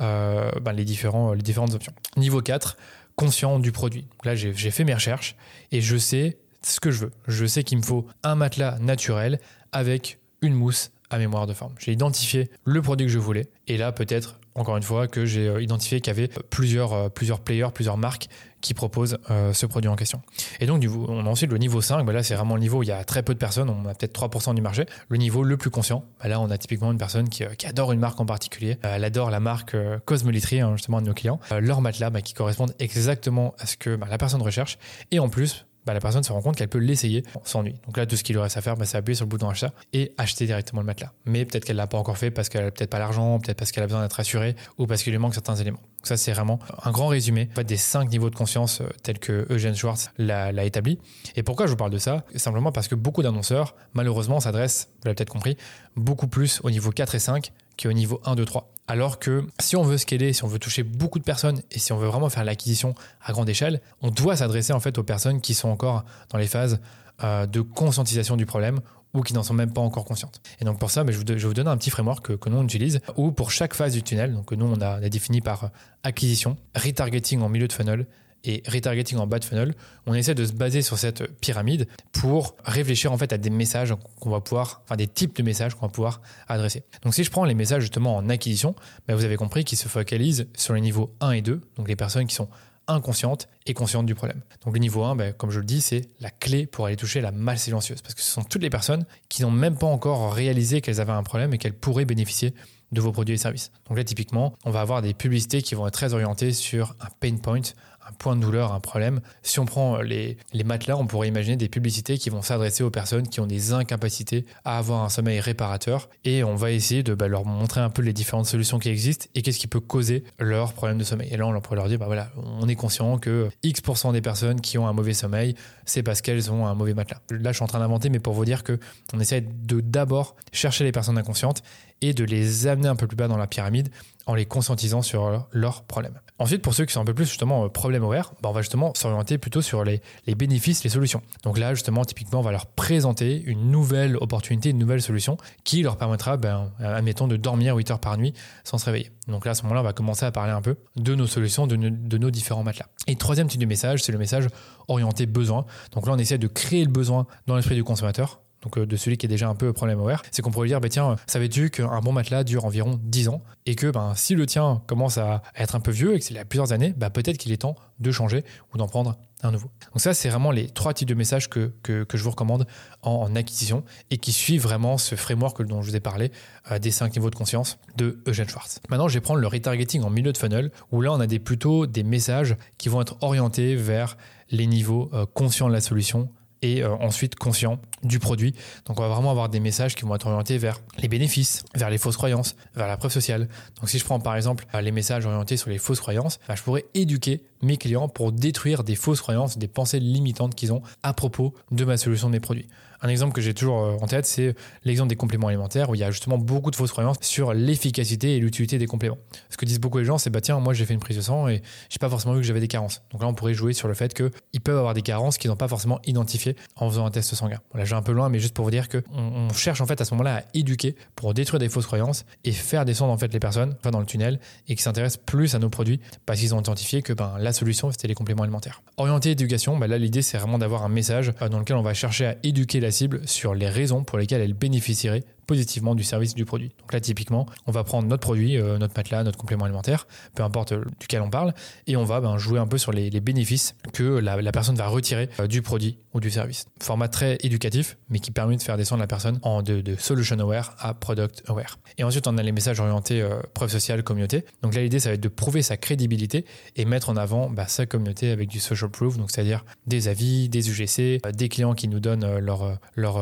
euh, 0.00 0.50
bah, 0.60 0.72
les, 0.72 0.84
différents, 0.84 1.32
les 1.32 1.42
différentes 1.42 1.74
options. 1.74 1.92
Niveau 2.16 2.40
4, 2.40 2.76
conscient 3.16 3.58
du 3.58 3.72
produit. 3.72 4.06
Là, 4.24 4.34
j'ai 4.34 4.52
fait 4.52 4.84
mes 4.84 4.94
recherches 4.94 5.36
et 5.70 5.80
je 5.80 5.96
sais 5.96 6.38
ce 6.62 6.80
que 6.80 6.90
je 6.90 7.06
veux. 7.06 7.12
Je 7.28 7.44
sais 7.44 7.62
qu'il 7.62 7.78
me 7.78 7.82
faut 7.82 8.06
un 8.22 8.34
matelas 8.34 8.78
naturel 8.80 9.38
avec 9.72 10.18
une 10.40 10.54
mousse 10.54 10.90
à 11.10 11.18
mémoire 11.18 11.46
de 11.46 11.52
forme. 11.52 11.74
J'ai 11.78 11.92
identifié 11.92 12.50
le 12.64 12.80
produit 12.82 13.06
que 13.06 13.12
je 13.12 13.18
voulais 13.18 13.48
et 13.68 13.76
là 13.76 13.92
peut-être 13.92 14.38
encore 14.54 14.76
une 14.76 14.82
fois 14.82 15.08
que 15.08 15.24
j'ai 15.24 15.48
euh, 15.48 15.62
identifié 15.62 16.00
qu'il 16.00 16.12
y 16.12 16.16
avait 16.16 16.28
plusieurs, 16.50 16.92
euh, 16.92 17.08
plusieurs 17.08 17.40
players, 17.40 17.68
plusieurs 17.72 17.96
marques 17.96 18.28
qui 18.60 18.74
proposent 18.74 19.18
euh, 19.30 19.52
ce 19.52 19.66
produit 19.66 19.88
en 19.88 19.96
question. 19.96 20.22
Et 20.60 20.66
donc, 20.66 20.84
on 20.84 21.26
a 21.26 21.28
ensuite 21.28 21.50
le 21.50 21.58
niveau 21.58 21.80
5, 21.80 22.04
bah 22.04 22.12
là 22.12 22.22
c'est 22.22 22.34
vraiment 22.34 22.54
le 22.54 22.60
niveau 22.60 22.78
où 22.78 22.82
il 22.82 22.88
y 22.88 22.92
a 22.92 23.02
très 23.02 23.22
peu 23.22 23.34
de 23.34 23.38
personnes, 23.38 23.68
on 23.68 23.88
a 23.88 23.94
peut-être 23.94 24.18
3% 24.18 24.54
du 24.54 24.62
marché. 24.62 24.86
Le 25.08 25.16
niveau 25.16 25.42
le 25.42 25.56
plus 25.56 25.70
conscient, 25.70 26.04
bah 26.20 26.28
là 26.28 26.40
on 26.40 26.50
a 26.50 26.58
typiquement 26.58 26.92
une 26.92 26.98
personne 26.98 27.28
qui, 27.28 27.44
adore 27.66 27.92
une 27.92 27.98
marque 27.98 28.20
en 28.20 28.26
particulier, 28.26 28.78
elle 28.82 29.04
adore 29.04 29.30
la 29.30 29.40
marque 29.40 29.76
Cosmolitry, 30.04 30.60
hein, 30.60 30.72
justement 30.76 31.00
de 31.00 31.06
nos 31.06 31.14
clients, 31.14 31.40
leur 31.58 31.80
matelas 31.80 32.10
bah, 32.10 32.20
qui 32.20 32.34
correspondent 32.34 32.74
exactement 32.78 33.54
à 33.58 33.66
ce 33.66 33.76
que 33.76 33.90
la 33.90 34.18
personne 34.18 34.42
recherche, 34.42 34.78
et 35.10 35.18
en 35.18 35.28
plus, 35.28 35.66
bah, 35.86 35.94
la 35.94 36.00
personne 36.00 36.22
se 36.22 36.32
rend 36.32 36.40
compte 36.40 36.56
qu'elle 36.56 36.68
peut 36.68 36.78
l'essayer 36.78 37.24
sans 37.44 37.62
nuit. 37.62 37.74
Donc 37.86 37.96
là, 37.96 38.06
tout 38.06 38.16
ce 38.16 38.22
qu'il 38.22 38.34
lui 38.34 38.42
reste 38.42 38.56
à 38.56 38.60
faire, 38.60 38.76
bah, 38.76 38.84
c'est 38.84 38.96
appuyer 38.96 39.16
sur 39.16 39.24
le 39.24 39.28
bouton 39.28 39.48
achat 39.48 39.72
et 39.92 40.12
acheter 40.18 40.46
directement 40.46 40.80
le 40.80 40.86
matelas. 40.86 41.12
Mais 41.24 41.44
peut-être 41.44 41.64
qu'elle 41.64 41.76
l'a 41.76 41.86
pas 41.86 41.98
encore 41.98 42.18
fait 42.18 42.30
parce 42.30 42.48
qu'elle 42.48 42.64
a 42.64 42.70
peut-être 42.70 42.90
pas 42.90 42.98
l'argent, 42.98 43.38
peut-être 43.38 43.58
parce 43.58 43.72
qu'elle 43.72 43.84
a 43.84 43.86
besoin 43.86 44.02
d'être 44.02 44.18
assurée 44.20 44.56
ou 44.78 44.86
parce 44.86 45.02
qu'il 45.02 45.12
lui 45.12 45.18
manque 45.18 45.34
certains 45.34 45.56
éléments. 45.56 45.80
Donc 45.80 46.06
ça, 46.06 46.16
c'est 46.16 46.32
vraiment 46.32 46.58
un 46.84 46.90
grand 46.90 47.08
résumé 47.08 47.48
des 47.66 47.76
cinq 47.76 48.10
niveaux 48.10 48.30
de 48.30 48.34
conscience 48.34 48.80
euh, 48.80 48.88
tels 49.02 49.18
que 49.18 49.46
Eugène 49.50 49.74
Schwartz 49.74 50.10
l'a 50.18 50.64
établi. 50.64 50.98
Et 51.36 51.42
pourquoi 51.42 51.66
je 51.66 51.70
vous 51.70 51.76
parle 51.76 51.90
de 51.92 51.98
ça? 51.98 52.24
Simplement 52.36 52.72
parce 52.72 52.88
que 52.88 52.94
beaucoup 52.94 53.22
d'annonceurs, 53.22 53.74
malheureusement, 53.94 54.40
s'adressent, 54.40 54.88
vous 54.96 55.06
l'avez 55.06 55.14
peut-être 55.14 55.30
compris, 55.30 55.56
beaucoup 55.96 56.28
plus 56.28 56.60
au 56.64 56.70
niveau 56.70 56.90
4 56.90 57.14
et 57.14 57.18
5 57.18 57.52
qu'au 57.80 57.92
niveau 57.92 58.20
1, 58.24 58.34
2, 58.34 58.44
3. 58.44 58.72
Alors 58.92 59.18
que 59.18 59.46
si 59.58 59.74
on 59.74 59.82
veut 59.82 59.96
scaler, 59.96 60.34
si 60.34 60.44
on 60.44 60.48
veut 60.48 60.58
toucher 60.58 60.82
beaucoup 60.82 61.18
de 61.18 61.24
personnes 61.24 61.62
et 61.70 61.78
si 61.78 61.94
on 61.94 61.96
veut 61.96 62.08
vraiment 62.08 62.28
faire 62.28 62.44
l'acquisition 62.44 62.94
à 63.24 63.32
grande 63.32 63.48
échelle, 63.48 63.80
on 64.02 64.10
doit 64.10 64.36
s'adresser 64.36 64.74
en 64.74 64.80
fait 64.80 64.98
aux 64.98 65.02
personnes 65.02 65.40
qui 65.40 65.54
sont 65.54 65.70
encore 65.70 66.04
dans 66.28 66.36
les 66.36 66.46
phases 66.46 66.78
euh, 67.24 67.46
de 67.46 67.62
conscientisation 67.62 68.36
du 68.36 68.44
problème 68.44 68.80
ou 69.14 69.22
qui 69.22 69.32
n'en 69.32 69.42
sont 69.42 69.54
même 69.54 69.72
pas 69.72 69.80
encore 69.80 70.04
conscientes. 70.04 70.42
Et 70.60 70.66
donc 70.66 70.78
pour 70.78 70.90
ça, 70.90 71.04
ben, 71.04 71.10
je, 71.10 71.46
vous 71.46 71.54
donner 71.54 71.70
un 71.70 71.78
petit 71.78 71.88
framework 71.88 72.36
que, 72.36 72.48
nous 72.50 72.58
on 72.58 72.64
utilise, 72.64 73.00
où 73.16 73.32
pour 73.32 73.50
chaque 73.50 73.72
phase 73.72 73.94
du 73.94 74.02
tunnel, 74.02 74.36
que 74.46 74.54
nous 74.54 74.66
on 74.66 74.78
a, 74.82 75.00
on 75.00 75.02
a 75.02 75.08
défini 75.08 75.40
par 75.40 75.70
acquisition, 76.02 76.58
retargeting 76.74 77.40
en 77.40 77.48
milieu 77.48 77.68
de 77.68 77.72
funnel 77.72 78.04
et 78.44 78.62
retargeting 78.66 79.18
en 79.18 79.26
bas 79.26 79.38
de 79.38 79.44
funnel, 79.44 79.74
on 80.06 80.14
essaie 80.14 80.34
de 80.34 80.44
se 80.44 80.52
baser 80.52 80.82
sur 80.82 80.98
cette 80.98 81.26
pyramide 81.40 81.86
pour 82.12 82.56
réfléchir 82.64 83.12
en 83.12 83.18
fait 83.18 83.32
à 83.32 83.38
des 83.38 83.50
messages 83.50 83.94
qu'on 84.20 84.30
va 84.30 84.40
pouvoir, 84.40 84.82
enfin 84.84 84.96
des 84.96 85.06
types 85.06 85.36
de 85.36 85.42
messages 85.42 85.74
qu'on 85.74 85.86
va 85.86 85.92
pouvoir 85.92 86.20
adresser. 86.48 86.82
Donc 87.02 87.14
si 87.14 87.24
je 87.24 87.30
prends 87.30 87.44
les 87.44 87.54
messages 87.54 87.82
justement 87.82 88.16
en 88.16 88.28
acquisition, 88.28 88.74
ben 89.06 89.14
vous 89.14 89.24
avez 89.24 89.36
compris 89.36 89.64
qu'ils 89.64 89.78
se 89.78 89.88
focalisent 89.88 90.48
sur 90.56 90.74
les 90.74 90.80
niveaux 90.80 91.14
1 91.20 91.32
et 91.32 91.42
2, 91.42 91.60
donc 91.76 91.88
les 91.88 91.96
personnes 91.96 92.26
qui 92.26 92.34
sont 92.34 92.48
inconscientes 92.88 93.48
et 93.66 93.74
conscientes 93.74 94.06
du 94.06 94.14
problème. 94.14 94.42
Donc 94.64 94.74
le 94.74 94.80
niveau 94.80 95.04
1, 95.04 95.16
ben, 95.16 95.32
comme 95.32 95.50
je 95.50 95.60
le 95.60 95.64
dis, 95.64 95.80
c'est 95.80 96.02
la 96.20 96.30
clé 96.30 96.66
pour 96.66 96.86
aller 96.86 96.96
toucher 96.96 97.20
la 97.20 97.30
masse 97.30 97.62
silencieuse, 97.62 98.02
parce 98.02 98.14
que 98.14 98.20
ce 98.20 98.30
sont 98.30 98.42
toutes 98.42 98.62
les 98.62 98.70
personnes 98.70 99.04
qui 99.28 99.42
n'ont 99.42 99.50
même 99.50 99.76
pas 99.76 99.86
encore 99.86 100.32
réalisé 100.32 100.80
qu'elles 100.80 101.00
avaient 101.00 101.12
un 101.12 101.22
problème 101.22 101.54
et 101.54 101.58
qu'elles 101.58 101.78
pourraient 101.78 102.04
bénéficier 102.04 102.54
de 102.90 103.00
vos 103.00 103.12
produits 103.12 103.34
et 103.34 103.38
services. 103.38 103.72
Donc 103.88 103.96
là, 103.96 104.04
typiquement, 104.04 104.54
on 104.64 104.70
va 104.70 104.80
avoir 104.80 105.00
des 105.00 105.14
publicités 105.14 105.62
qui 105.62 105.74
vont 105.74 105.86
être 105.86 105.94
très 105.94 106.12
orientées 106.12 106.52
sur 106.52 106.94
un 107.00 107.08
pain 107.20 107.36
point, 107.36 107.62
un 108.08 108.12
point 108.12 108.36
de 108.36 108.40
douleur, 108.40 108.72
un 108.72 108.80
problème. 108.80 109.20
Si 109.42 109.58
on 109.60 109.64
prend 109.64 110.00
les, 110.00 110.36
matelas, 110.64 110.96
on 110.96 111.06
pourrait 111.06 111.28
imaginer 111.28 111.56
des 111.56 111.68
publicités 111.68 112.18
qui 112.18 112.30
vont 112.30 112.42
s'adresser 112.42 112.82
aux 112.82 112.90
personnes 112.90 113.28
qui 113.28 113.40
ont 113.40 113.46
des 113.46 113.72
incapacités 113.72 114.44
à 114.64 114.78
avoir 114.78 115.02
un 115.02 115.08
sommeil 115.08 115.40
réparateur 115.40 116.08
et 116.24 116.44
on 116.44 116.54
va 116.54 116.70
essayer 116.70 117.02
de 117.02 117.14
bah, 117.14 117.28
leur 117.28 117.44
montrer 117.44 117.80
un 117.80 117.90
peu 117.90 118.02
les 118.02 118.12
différentes 118.12 118.46
solutions 118.46 118.78
qui 118.78 118.88
existent 118.88 119.26
et 119.34 119.42
qu'est-ce 119.42 119.58
qui 119.58 119.66
peut 119.66 119.80
causer 119.80 120.24
leur 120.38 120.72
problème 120.72 120.98
de 120.98 121.04
sommeil. 121.04 121.28
Et 121.32 121.36
là, 121.36 121.46
on 121.46 121.60
pourrait 121.60 121.76
leur 121.76 121.88
dire, 121.88 121.98
bah 121.98 122.06
voilà, 122.06 122.30
on 122.36 122.68
est 122.68 122.76
conscient 122.76 123.18
que 123.18 123.48
X% 123.62 124.12
des 124.12 124.20
personnes 124.20 124.60
qui 124.60 124.78
ont 124.78 124.86
un 124.86 124.92
mauvais 124.92 125.14
sommeil, 125.14 125.54
c'est 125.84 126.02
parce 126.02 126.20
qu'elles 126.20 126.50
ont 126.50 126.66
un 126.66 126.74
mauvais 126.74 126.94
matelas. 126.94 127.20
Là, 127.30 127.52
je 127.52 127.56
suis 127.56 127.64
en 127.64 127.68
train 127.68 127.80
d'inventer, 127.80 128.08
mais 128.08 128.20
pour 128.20 128.34
vous 128.34 128.44
dire 128.44 128.62
que 128.62 128.78
on 129.12 129.20
essaie 129.20 129.40
de 129.40 129.80
d'abord 129.80 130.36
chercher 130.52 130.84
les 130.84 130.92
personnes 130.92 131.18
inconscientes 131.18 131.62
et 132.02 132.12
de 132.12 132.24
les 132.24 132.66
amener 132.66 132.88
un 132.88 132.96
peu 132.96 133.06
plus 133.06 133.16
bas 133.16 133.28
dans 133.28 133.38
la 133.38 133.46
pyramide 133.46 133.88
en 134.26 134.34
les 134.34 134.46
conscientisant 134.46 135.02
sur 135.02 135.46
leurs 135.52 135.82
problèmes. 135.82 136.20
Ensuite, 136.38 136.62
pour 136.62 136.74
ceux 136.74 136.84
qui 136.84 136.92
sont 136.92 137.00
un 137.00 137.04
peu 137.04 137.14
plus 137.14 137.26
justement 137.26 137.64
euh, 137.64 137.68
problème 137.68 138.02
aware, 138.02 138.34
bah, 138.42 138.48
on 138.48 138.52
va 138.52 138.62
justement 138.62 138.92
s'orienter 138.94 139.38
plutôt 139.38 139.62
sur 139.62 139.84
les, 139.84 140.00
bénéfices, 140.26 140.82
les 140.84 140.90
solutions. 140.90 141.22
Donc 141.44 141.58
là, 141.58 141.74
justement, 141.74 142.04
typiquement, 142.04 142.40
on 142.40 142.42
va 142.42 142.50
leur 142.50 142.66
présenter 142.66 143.42
une 143.42 143.70
nouvelle 143.70 144.16
opportunité, 144.16 144.70
une 144.70 144.78
nouvelle 144.78 145.02
solution 145.02 145.36
qui 145.64 145.82
leur 145.82 145.96
permettra, 145.96 146.36
ben, 146.36 146.72
admettons, 146.80 147.28
de 147.28 147.36
dormir 147.36 147.76
8 147.76 147.92
heures 147.92 148.00
par 148.00 148.16
nuit 148.16 148.32
sans 148.64 148.78
se 148.78 148.86
réveiller. 148.86 149.10
Donc 149.28 149.44
là, 149.44 149.52
à 149.52 149.54
ce 149.54 149.62
moment-là, 149.62 149.80
on 149.80 149.84
va 149.84 149.92
commencer 149.92 150.24
à 150.24 150.32
parler 150.32 150.52
un 150.52 150.62
peu 150.62 150.76
de 150.96 151.14
nos 151.14 151.26
solutions, 151.26 151.66
de, 151.66 151.76
de 151.76 152.18
nos 152.18 152.30
différents 152.30 152.64
matelas. 152.64 152.86
Et 153.06 153.16
troisième 153.16 153.46
type 153.46 153.60
de 153.60 153.66
message, 153.66 154.02
c'est 154.02 154.12
le 154.12 154.18
message 154.18 154.48
orienté 154.88 155.26
besoin. 155.26 155.64
Donc 155.92 156.06
là, 156.06 156.12
on 156.12 156.18
essaie 156.18 156.38
de 156.38 156.48
créer 156.48 156.84
le 156.84 156.90
besoin 156.90 157.26
dans 157.46 157.56
l'esprit 157.56 157.76
du 157.76 157.84
consommateur 157.84 158.40
donc 158.62 158.78
euh, 158.78 158.86
de 158.86 158.96
celui 158.96 159.18
qui 159.18 159.26
est 159.26 159.28
déjà 159.28 159.48
un 159.48 159.54
peu 159.54 159.72
problème 159.72 159.98
aware, 160.00 160.22
c'est 160.30 160.42
qu'on 160.42 160.50
pourrait 160.50 160.68
dire, 160.68 160.80
bah, 160.80 160.88
tiens, 160.88 161.16
savais-tu 161.26 161.70
qu'un 161.70 162.00
bon 162.00 162.12
matelas 162.12 162.44
dure 162.44 162.64
environ 162.64 162.98
10 163.02 163.28
ans 163.28 163.42
et 163.66 163.74
que 163.74 163.90
ben, 163.90 164.14
si 164.14 164.34
le 164.34 164.46
tien 164.46 164.82
commence 164.86 165.18
à 165.18 165.42
être 165.56 165.74
un 165.74 165.80
peu 165.80 165.90
vieux 165.90 166.14
et 166.14 166.18
que 166.18 166.24
c'est 166.24 166.38
a 166.38 166.44
plusieurs 166.44 166.72
années, 166.72 166.94
bah, 166.96 167.10
peut-être 167.10 167.38
qu'il 167.38 167.52
est 167.52 167.58
temps 167.58 167.76
de 168.00 168.10
changer 168.10 168.44
ou 168.72 168.78
d'en 168.78 168.88
prendre 168.88 169.16
un 169.42 169.50
nouveau. 169.50 169.70
Donc 169.92 170.00
ça, 170.00 170.14
c'est 170.14 170.28
vraiment 170.28 170.50
les 170.50 170.68
trois 170.68 170.94
types 170.94 171.08
de 171.08 171.14
messages 171.14 171.48
que, 171.48 171.72
je 171.88 172.22
vous 172.22 172.30
recommande 172.30 172.66
en, 173.02 173.34
acquisition 173.34 173.84
et 174.10 174.18
qui 174.18 174.32
suivent 174.32 174.62
vraiment 174.62 174.98
ce 174.98 175.14
framework 175.14 175.62
dont 175.62 175.82
je 175.82 175.90
vous 175.90 175.96
ai 175.96 176.00
parlé 176.00 176.30
euh, 176.70 176.78
des 176.78 176.90
cinq 176.90 177.16
niveaux 177.16 177.30
de 177.30 177.34
conscience 177.34 177.78
de 177.96 178.22
Eugène 178.26 178.48
Schwartz. 178.48 178.80
Maintenant, 178.88 179.08
je 179.08 179.14
vais 179.14 179.20
prendre 179.20 179.40
le 179.40 179.46
retargeting 179.46 180.02
en 180.02 180.10
milieu 180.10 180.32
de 180.32 180.38
funnel 180.38 180.70
où 180.92 181.00
là, 181.00 181.12
on 181.12 181.20
a 181.20 181.26
des, 181.26 181.38
plutôt 181.38 181.86
des 181.86 182.04
messages 182.04 182.56
qui 182.78 182.88
vont 182.88 183.00
être 183.00 183.16
orientés 183.20 183.74
vers 183.74 184.16
les 184.50 184.66
niveaux 184.66 185.10
euh, 185.12 185.26
conscients 185.26 185.68
de 185.68 185.72
la 185.72 185.80
solution 185.80 186.28
et 186.62 186.82
euh, 186.82 186.94
ensuite 186.96 187.34
conscient 187.34 187.78
du 188.02 188.18
produit. 188.18 188.54
Donc 188.86 188.98
on 188.98 189.02
va 189.02 189.08
vraiment 189.08 189.30
avoir 189.30 189.48
des 189.48 189.60
messages 189.60 189.94
qui 189.94 190.04
vont 190.04 190.14
être 190.14 190.26
orientés 190.26 190.58
vers 190.58 190.80
les 190.98 191.08
bénéfices, 191.08 191.64
vers 191.74 191.90
les 191.90 191.98
fausses 191.98 192.16
croyances, 192.16 192.56
vers 192.74 192.88
la 192.88 192.96
preuve 192.96 193.12
sociale. 193.12 193.48
Donc 193.80 193.90
si 193.90 193.98
je 193.98 194.04
prends 194.04 194.20
par 194.20 194.36
exemple 194.36 194.64
euh, 194.74 194.80
les 194.80 194.92
messages 194.92 195.26
orientés 195.26 195.56
sur 195.56 195.70
les 195.70 195.78
fausses 195.78 196.00
croyances, 196.00 196.38
bah, 196.48 196.54
je 196.56 196.62
pourrais 196.62 196.86
éduquer 196.94 197.42
mes 197.62 197.76
clients 197.76 198.08
pour 198.08 198.32
détruire 198.32 198.84
des 198.84 198.96
fausses 198.96 199.20
croyances, 199.20 199.58
des 199.58 199.68
pensées 199.68 200.00
limitantes 200.00 200.54
qu'ils 200.54 200.72
ont 200.72 200.82
à 201.02 201.12
propos 201.12 201.54
de 201.70 201.84
ma 201.84 201.96
solution 201.96 202.28
de 202.28 202.32
mes 202.32 202.40
produits. 202.40 202.66
Un 203.02 203.08
exemple 203.08 203.32
que 203.32 203.40
j'ai 203.40 203.52
toujours 203.52 203.84
euh, 203.84 203.96
en 204.00 204.06
tête, 204.06 204.26
c'est 204.26 204.54
l'exemple 204.84 205.08
des 205.08 205.16
compléments 205.16 205.48
alimentaires 205.48 205.90
où 205.90 205.94
il 205.94 205.98
y 205.98 206.04
a 206.04 206.10
justement 206.12 206.38
beaucoup 206.38 206.70
de 206.70 206.76
fausses 206.76 206.92
croyances 206.92 207.16
sur 207.20 207.52
l'efficacité 207.52 208.36
et 208.36 208.38
l'utilité 208.38 208.78
des 208.78 208.86
compléments. 208.86 209.18
Ce 209.50 209.56
que 209.56 209.66
disent 209.66 209.80
beaucoup 209.80 209.98
les 209.98 210.04
gens, 210.04 210.18
c'est 210.18 210.30
bah 210.30 210.40
tiens, 210.40 210.60
moi 210.60 210.72
j'ai 210.72 210.86
fait 210.86 210.94
une 210.94 211.00
prise 211.00 211.16
de 211.16 211.22
sang 211.22 211.48
et 211.48 211.62
j'ai 211.90 211.98
pas 211.98 212.08
forcément 212.08 212.34
vu 212.34 212.40
que 212.40 212.46
j'avais 212.46 212.60
des 212.60 212.68
carences. 212.68 213.02
Donc 213.10 213.20
là, 213.20 213.26
on 213.26 213.34
pourrait 213.34 213.54
jouer 213.54 213.72
sur 213.72 213.88
le 213.88 213.94
fait 213.94 214.14
qu'ils 214.14 214.60
peuvent 214.60 214.78
avoir 214.78 214.94
des 214.94 215.02
carences 215.02 215.36
qu'ils 215.36 215.50
n'ont 215.50 215.56
pas 215.56 215.68
forcément 215.68 216.00
identifiées 216.04 216.54
en 216.76 216.88
faisant 216.88 217.04
un 217.04 217.10
test 217.10 217.34
sanguin. 217.34 217.60
Voilà, 217.72 217.84
j'ai 217.84 217.94
un 217.94 218.02
peu 218.02 218.12
loin, 218.12 218.28
mais 218.28 218.38
juste 218.38 218.54
pour 218.54 218.64
vous 218.64 218.70
dire 218.70 218.88
que 218.88 219.02
on, 219.12 219.48
cherche 219.52 219.80
en 219.80 219.86
fait 219.86 220.00
à 220.00 220.04
ce 220.04 220.14
moment-là 220.14 220.36
à 220.36 220.42
éduquer 220.54 220.94
pour 221.16 221.34
détruire 221.34 221.58
des 221.58 221.68
fausses 221.68 221.86
croyances 221.86 222.24
et 222.44 222.52
faire 222.52 222.84
descendre 222.84 223.12
en 223.12 223.18
fait 223.18 223.32
les 223.32 223.40
personnes 223.40 223.74
dans 223.90 224.00
le 224.00 224.06
tunnel 224.06 224.38
et 224.68 224.76
qui 224.76 224.82
s'intéressent 224.82 225.22
plus 225.24 225.54
à 225.54 225.58
nos 225.58 225.68
produits 225.68 226.00
parce 226.24 226.40
qu'ils 226.40 226.54
ont 226.54 226.60
identifié 226.60 227.02
que 227.02 227.12
ben, 227.12 227.34
la 227.38 227.52
solution 227.52 227.90
c'était 227.90 228.08
les 228.08 228.14
compléments 228.14 228.44
alimentaires. 228.44 228.82
Orienté 228.96 229.32
éducation, 229.32 229.76
ben 229.76 229.88
là 229.88 229.98
l'idée 229.98 230.22
c'est 230.22 230.38
vraiment 230.38 230.58
d'avoir 230.58 230.84
un 230.84 230.88
message 230.88 231.32
euh, 231.42 231.48
dans 231.48 231.58
lequel 231.58 231.76
on 231.76 231.82
va 231.82 231.94
chercher 231.94 232.26
à 232.26 232.36
éduquer 232.42 232.80
la 232.80 232.91
sur 233.24 233.54
les 233.54 233.68
raisons 233.68 234.04
pour 234.04 234.18
lesquelles 234.18 234.40
elle 234.42 234.54
bénéficierait 234.54 235.24
positivement 235.52 235.94
du 235.94 236.02
service 236.02 236.34
du 236.34 236.46
produit. 236.46 236.70
Donc 236.80 236.94
là, 236.94 237.00
typiquement, 237.00 237.44
on 237.66 237.72
va 237.72 237.84
prendre 237.84 238.08
notre 238.08 238.22
produit, 238.22 238.56
euh, 238.56 238.78
notre 238.78 238.94
matelas, 238.96 239.22
notre 239.22 239.36
complément 239.36 239.66
alimentaire, 239.66 240.06
peu 240.34 240.42
importe 240.42 240.72
euh, 240.72 240.82
duquel 240.98 241.20
on 241.20 241.28
parle, 241.28 241.52
et 241.86 241.94
on 241.94 242.04
va 242.04 242.22
ben, 242.22 242.38
jouer 242.38 242.58
un 242.58 242.66
peu 242.66 242.78
sur 242.78 242.90
les, 242.90 243.10
bénéfices 243.20 243.74
que 243.92 244.02
la, 244.02 244.50
personne 244.50 244.76
va 244.76 244.86
retirer 244.86 245.28
euh, 245.40 245.46
du 245.46 245.60
produit 245.60 245.98
ou 246.14 246.20
du 246.20 246.30
service. 246.30 246.64
Format 246.80 247.08
très 247.08 247.36
éducatif, 247.42 247.98
mais 248.08 248.18
qui 248.18 248.30
permet 248.30 248.56
de 248.56 248.62
faire 248.62 248.78
descendre 248.78 249.00
la 249.00 249.06
personne 249.06 249.40
en 249.42 249.60
de, 249.60 249.94
solution 249.98 250.38
aware 250.38 250.74
à 250.78 250.94
product 250.94 251.42
aware. 251.48 251.78
Et 251.98 252.04
ensuite, 252.04 252.26
on 252.26 252.38
a 252.38 252.42
les 252.42 252.52
messages 252.52 252.80
orientés 252.80 253.22
preuve 253.52 253.70
sociale, 253.70 254.02
communauté. 254.02 254.46
Donc 254.62 254.74
là, 254.74 254.80
l'idée, 254.80 255.00
ça 255.00 255.10
va 255.10 255.16
être 255.16 255.20
de 255.20 255.28
prouver 255.28 255.60
sa 255.60 255.76
crédibilité 255.76 256.46
et 256.76 256.86
mettre 256.86 257.10
en 257.10 257.16
avant 257.16 257.50
bah, 257.50 257.66
sa 257.68 257.84
communauté 257.84 258.30
avec 258.30 258.48
du 258.48 258.58
social 258.58 258.90
proof, 258.90 259.18
donc 259.18 259.30
c'est-à-dire 259.30 259.66
des 259.86 260.08
avis, 260.08 260.48
des 260.48 260.70
UGC, 260.70 261.20
des 261.34 261.48
clients 261.50 261.74
qui 261.74 261.88
nous 261.88 262.00
donnent 262.00 262.38
leur, 262.38 262.78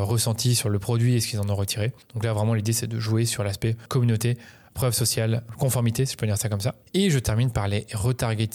ressenti 0.06 0.54
sur 0.54 0.68
le 0.68 0.78
produit 0.78 1.16
et 1.16 1.20
ce 1.20 1.26
qu'ils 1.26 1.40
en 1.40 1.48
ont 1.48 1.56
retiré. 1.56 1.92
Donc 2.14 2.19
là, 2.24 2.32
vraiment, 2.32 2.54
l'idée, 2.54 2.72
c'est 2.72 2.86
de 2.86 2.98
jouer 2.98 3.24
sur 3.24 3.44
l'aspect 3.44 3.76
communauté, 3.88 4.36
preuve 4.74 4.92
sociale, 4.92 5.42
conformité, 5.58 6.06
si 6.06 6.12
je 6.12 6.16
peux 6.16 6.26
dire 6.26 6.38
ça 6.38 6.48
comme 6.48 6.60
ça. 6.60 6.74
Et 6.94 7.10
je 7.10 7.18
termine 7.18 7.50
par 7.50 7.68
les, 7.68 7.86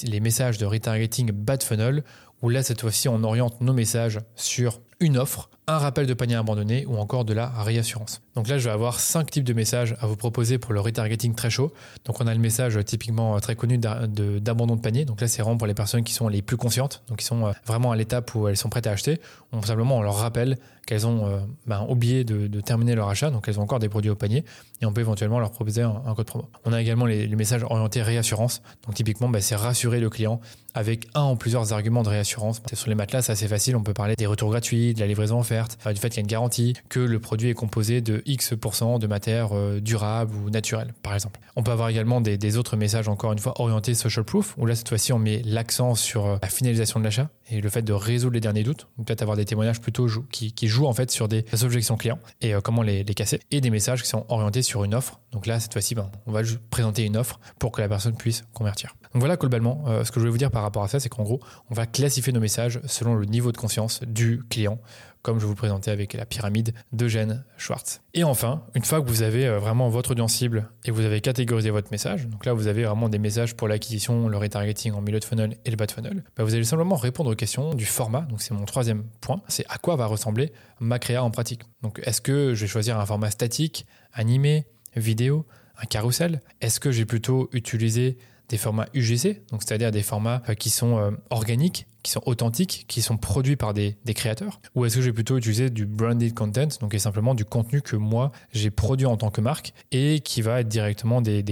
les 0.03 0.19
messages 0.19 0.57
de 0.57 0.65
retargeting 0.65 1.31
bad 1.31 1.63
funnel, 1.63 2.03
où 2.41 2.49
là, 2.49 2.63
cette 2.63 2.81
fois-ci, 2.81 3.09
on 3.09 3.23
oriente 3.23 3.61
nos 3.61 3.73
messages 3.73 4.19
sur 4.35 4.81
une 4.99 5.17
offre 5.17 5.49
un 5.67 5.77
rappel 5.77 6.05
de 6.05 6.13
panier 6.13 6.35
abandonné 6.35 6.85
ou 6.85 6.97
encore 6.97 7.25
de 7.25 7.33
la 7.33 7.47
réassurance. 7.47 8.21
Donc 8.35 8.47
là, 8.47 8.57
je 8.57 8.65
vais 8.65 8.73
avoir 8.73 8.99
cinq 8.99 9.31
types 9.31 9.43
de 9.43 9.53
messages 9.53 9.95
à 9.99 10.07
vous 10.07 10.15
proposer 10.15 10.57
pour 10.57 10.73
le 10.73 10.79
retargeting 10.79 11.33
très 11.35 11.49
chaud. 11.49 11.73
Donc 12.05 12.21
on 12.21 12.27
a 12.27 12.33
le 12.33 12.39
message 12.39 12.77
typiquement 12.85 13.35
euh, 13.35 13.39
très 13.39 13.55
connu 13.55 13.77
d'abandon 13.77 14.75
de, 14.75 14.81
panier. 14.81 15.05
Donc 15.05 15.21
là, 15.21 15.27
c'est 15.27 15.41
vraiment 15.41 15.57
pour 15.57 15.67
les 15.67 15.73
personnes 15.73 16.03
qui 16.03 16.13
sont 16.13 16.27
les 16.27 16.41
plus 16.41 16.57
conscientes, 16.57 17.03
donc 17.07 17.19
qui 17.19 17.25
sont 17.25 17.47
euh, 17.47 17.51
vraiment 17.65 17.91
à 17.91 17.95
l'étape 17.95 18.33
où 18.35 18.47
elles 18.47 18.57
sont 18.57 18.69
prêtes 18.69 18.87
à 18.87 18.91
acheter. 18.91 19.19
On 19.51 19.61
simplement 19.61 19.97
on 19.97 20.01
leur 20.01 20.15
rappelle 20.15 20.57
qu'elles 20.85 21.07
ont 21.07 21.25
euh, 21.25 21.39
ben, 21.65 21.85
oublié 21.89 22.23
de, 22.23 22.61
terminer 22.61 22.95
leur 22.95 23.09
achat, 23.09 23.31
donc 23.31 23.47
elles 23.47 23.59
ont 23.59 23.63
encore 23.63 23.79
des 23.79 23.89
produits 23.89 24.11
au 24.11 24.15
panier, 24.15 24.43
et 24.81 24.85
on 24.85 24.93
peut 24.93 25.01
éventuellement 25.01 25.39
leur 25.39 25.51
proposer 25.51 25.81
un, 25.81 26.13
code 26.15 26.27
promo. 26.27 26.47
On 26.63 26.73
a 26.73 26.81
également 26.81 27.05
les, 27.05 27.27
messages 27.35 27.63
orientés 27.63 28.01
réassurance. 28.01 28.61
Donc 28.85 28.95
typiquement, 28.95 29.29
ben, 29.29 29.41
c'est 29.41 29.55
rassurer 29.55 29.99
le 29.99 30.09
client 30.09 30.39
avec 30.73 31.07
un 31.15 31.31
ou 31.31 31.35
plusieurs 31.35 31.73
arguments 31.73 32.03
de 32.03 32.09
réassurance. 32.09 32.61
Sur 32.73 32.89
les 32.89 32.95
matelas, 32.95 33.21
c'est 33.23 33.31
assez 33.31 33.47
facile. 33.47 33.75
On 33.75 33.83
peut 33.83 33.93
parler 33.93 34.15
des 34.15 34.25
retours 34.25 34.49
gratuits, 34.49 34.93
de 34.93 34.99
la 34.99 35.07
livraison 35.07 35.39
du 35.63 35.99
fait 35.99 36.09
qu'il 36.09 36.17
y 36.17 36.19
a 36.19 36.21
une 36.21 36.27
garantie, 36.27 36.73
que 36.89 36.99
le 36.99 37.19
produit 37.19 37.49
est 37.49 37.53
composé 37.53 38.01
de 38.01 38.21
X% 38.25 38.99
de 38.99 39.07
matière 39.07 39.49
euh, 39.53 39.79
durable 39.79 40.35
ou 40.35 40.49
naturelle, 40.49 40.93
par 41.03 41.13
exemple. 41.13 41.39
On 41.55 41.63
peut 41.63 41.71
avoir 41.71 41.89
également 41.89 42.21
des, 42.21 42.57
autres 42.57 42.77
messages, 42.77 43.07
encore 43.07 43.33
une 43.33 43.39
fois, 43.39 43.59
orientés 43.59 43.93
social 43.93 44.23
proof, 44.23 44.55
où 44.57 44.65
là, 44.65 44.75
cette 44.75 44.89
fois-ci, 44.89 45.13
on 45.13 45.19
met 45.19 45.41
l'accent 45.43 45.95
sur 45.95 46.25
euh, 46.25 46.37
la 46.41 46.47
finalisation 46.47 46.99
de 46.99 47.05
l'achat 47.05 47.29
et 47.49 47.61
le 47.61 47.69
fait 47.69 47.81
de 47.81 47.93
résoudre 47.93 48.33
les 48.33 48.39
derniers 48.39 48.63
doutes, 48.63 48.87
peut-être 49.05 49.21
avoir 49.21 49.37
des 49.37 49.45
témoignages 49.45 49.81
plutôt 49.81 50.07
qui, 50.31 50.67
jouent 50.67 50.87
en 50.87 50.93
fait 50.93 51.11
sur 51.11 51.27
des 51.27 51.45
objections 51.63 51.95
clients 51.95 52.19
et 52.41 52.55
euh, 52.55 52.61
comment 52.61 52.81
les, 52.81 53.03
casser, 53.05 53.39
et 53.51 53.61
des 53.61 53.69
messages 53.69 54.01
qui 54.01 54.09
sont 54.09 54.25
orientés 54.29 54.61
sur 54.61 54.83
une 54.83 54.95
offre. 54.95 55.19
Donc 55.31 55.45
là, 55.45 55.59
cette 55.59 55.73
fois-ci, 55.73 55.95
ben, 55.95 56.09
on 56.25 56.31
va 56.31 56.41
présenter 56.69 57.03
une 57.03 57.17
offre 57.17 57.39
pour 57.59 57.71
que 57.71 57.81
la 57.81 57.89
personne 57.89 58.15
puisse 58.15 58.43
convertir. 58.53 58.95
Donc 59.13 59.21
voilà, 59.21 59.37
globalement, 59.37 59.85
ce 60.03 60.11
que 60.11 60.15
je 60.15 60.19
voulais 60.19 60.31
vous 60.31 60.37
dire 60.37 60.51
par 60.51 60.63
rapport 60.63 60.83
à 60.83 60.87
ça, 60.87 60.99
c'est 60.99 61.07
qu'en 61.07 61.23
gros, 61.23 61.39
on 61.69 61.73
va 61.73 61.85
classifier 61.85 62.33
nos 62.33 62.41
messages 62.41 62.81
selon 62.85 63.15
le 63.15 63.25
niveau 63.25 63.51
de 63.51 63.57
conscience 63.57 64.01
du 64.03 64.41
client 64.49 64.79
comme 65.25 65.39
je 65.39 65.47
vous 65.47 65.55
présentais 65.55 65.89
avec 65.89 66.13
la 66.13 66.23
pyramide 66.27 66.75
d'Eugène 66.91 67.45
Schwartz. 67.57 68.01
Et 68.13 68.23
enfin, 68.23 68.63
une 68.75 68.83
fois 68.83 69.01
que 69.01 69.09
vous 69.09 69.23
avez 69.23 69.47
euh, 69.47 69.57
vraiment 69.57 69.89
votre 69.89 70.11
audience 70.11 70.35
cible 70.35 70.69
et 70.83 70.91
vous 70.91 71.01
avez 71.01 71.19
catégorisé 71.19 71.71
votre 71.71 71.89
message, 71.91 72.27
donc 72.27 72.45
là 72.45 72.53
vous 72.53 72.67
avez 72.67 72.83
vraiment 72.83 73.09
des 73.09 73.17
messages 73.17 73.55
pour 73.55 73.67
l'acquisition, 73.67 74.27
le 74.27 74.37
retargeting 74.37 74.93
en 74.93 75.01
milieu 75.01 75.19
de 75.19 75.25
funnel 75.25 75.57
et 75.65 75.71
le 75.71 75.77
bas 75.77 75.87
de 75.87 75.91
funnel, 75.91 76.23
bah, 76.37 76.43
vous 76.43 76.53
allez 76.53 76.63
simplement 76.63 76.95
répondre 76.95 77.31
aux 77.31 77.35
questions 77.35 77.73
du 77.73 77.85
format. 77.85 78.21
Donc 78.21 78.39
c'est 78.39 78.53
mon 78.53 78.65
troisième 78.65 79.03
point, 79.19 79.41
c'est 79.47 79.65
à 79.67 79.79
quoi 79.79 79.95
va 79.95 80.05
ressembler 80.05 80.53
ma 80.79 80.99
créa 80.99 81.23
en 81.23 81.31
pratique. 81.31 81.63
Donc 81.81 81.99
est-ce 82.03 82.21
que 82.21 82.53
je 82.53 82.61
vais 82.61 82.67
choisir 82.67 82.99
un 82.99 83.05
format 83.07 83.31
statique, 83.31 83.87
animé, 84.13 84.67
vidéo, 84.95 85.47
un 85.81 85.87
carrousel? 85.87 86.39
Est-ce 86.61 86.79
que 86.79 86.91
j'ai 86.91 87.05
plutôt 87.05 87.49
utilisé 87.51 88.19
des 88.49 88.57
formats 88.57 88.87
UGC, 88.93 89.41
donc 89.51 89.63
c'est-à-dire 89.63 89.91
des 89.91 90.03
formats 90.03 90.41
euh, 90.49 90.53
qui 90.53 90.69
sont 90.69 90.97
euh, 90.97 91.11
organiques, 91.29 91.87
qui 92.03 92.11
sont 92.11 92.21
authentiques, 92.25 92.85
qui 92.87 93.01
sont 93.01 93.17
produits 93.17 93.55
par 93.55 93.73
des, 93.73 93.95
créateurs 94.13 94.61
Ou 94.75 94.85
est-ce 94.85 94.97
que 94.97 95.01
j'ai 95.01 95.13
plutôt 95.13 95.37
utilisé 95.37 95.69
du 95.69 95.85
branded 95.85 96.33
content, 96.33 96.67
donc 96.79 96.93
est 96.93 96.99
simplement 96.99 97.33
du 97.33 97.45
contenu 97.45 97.81
que 97.81 97.95
moi 97.95 98.31
j'ai 98.53 98.69
produit 98.69 99.07
en 99.07 99.17
tant 99.17 99.31
que 99.31 99.41
marque 99.41 99.73
et 99.91 100.19
qui 100.19 100.41
va 100.41 100.61
être 100.61 100.67
directement 100.67 101.21
des, 101.21 101.43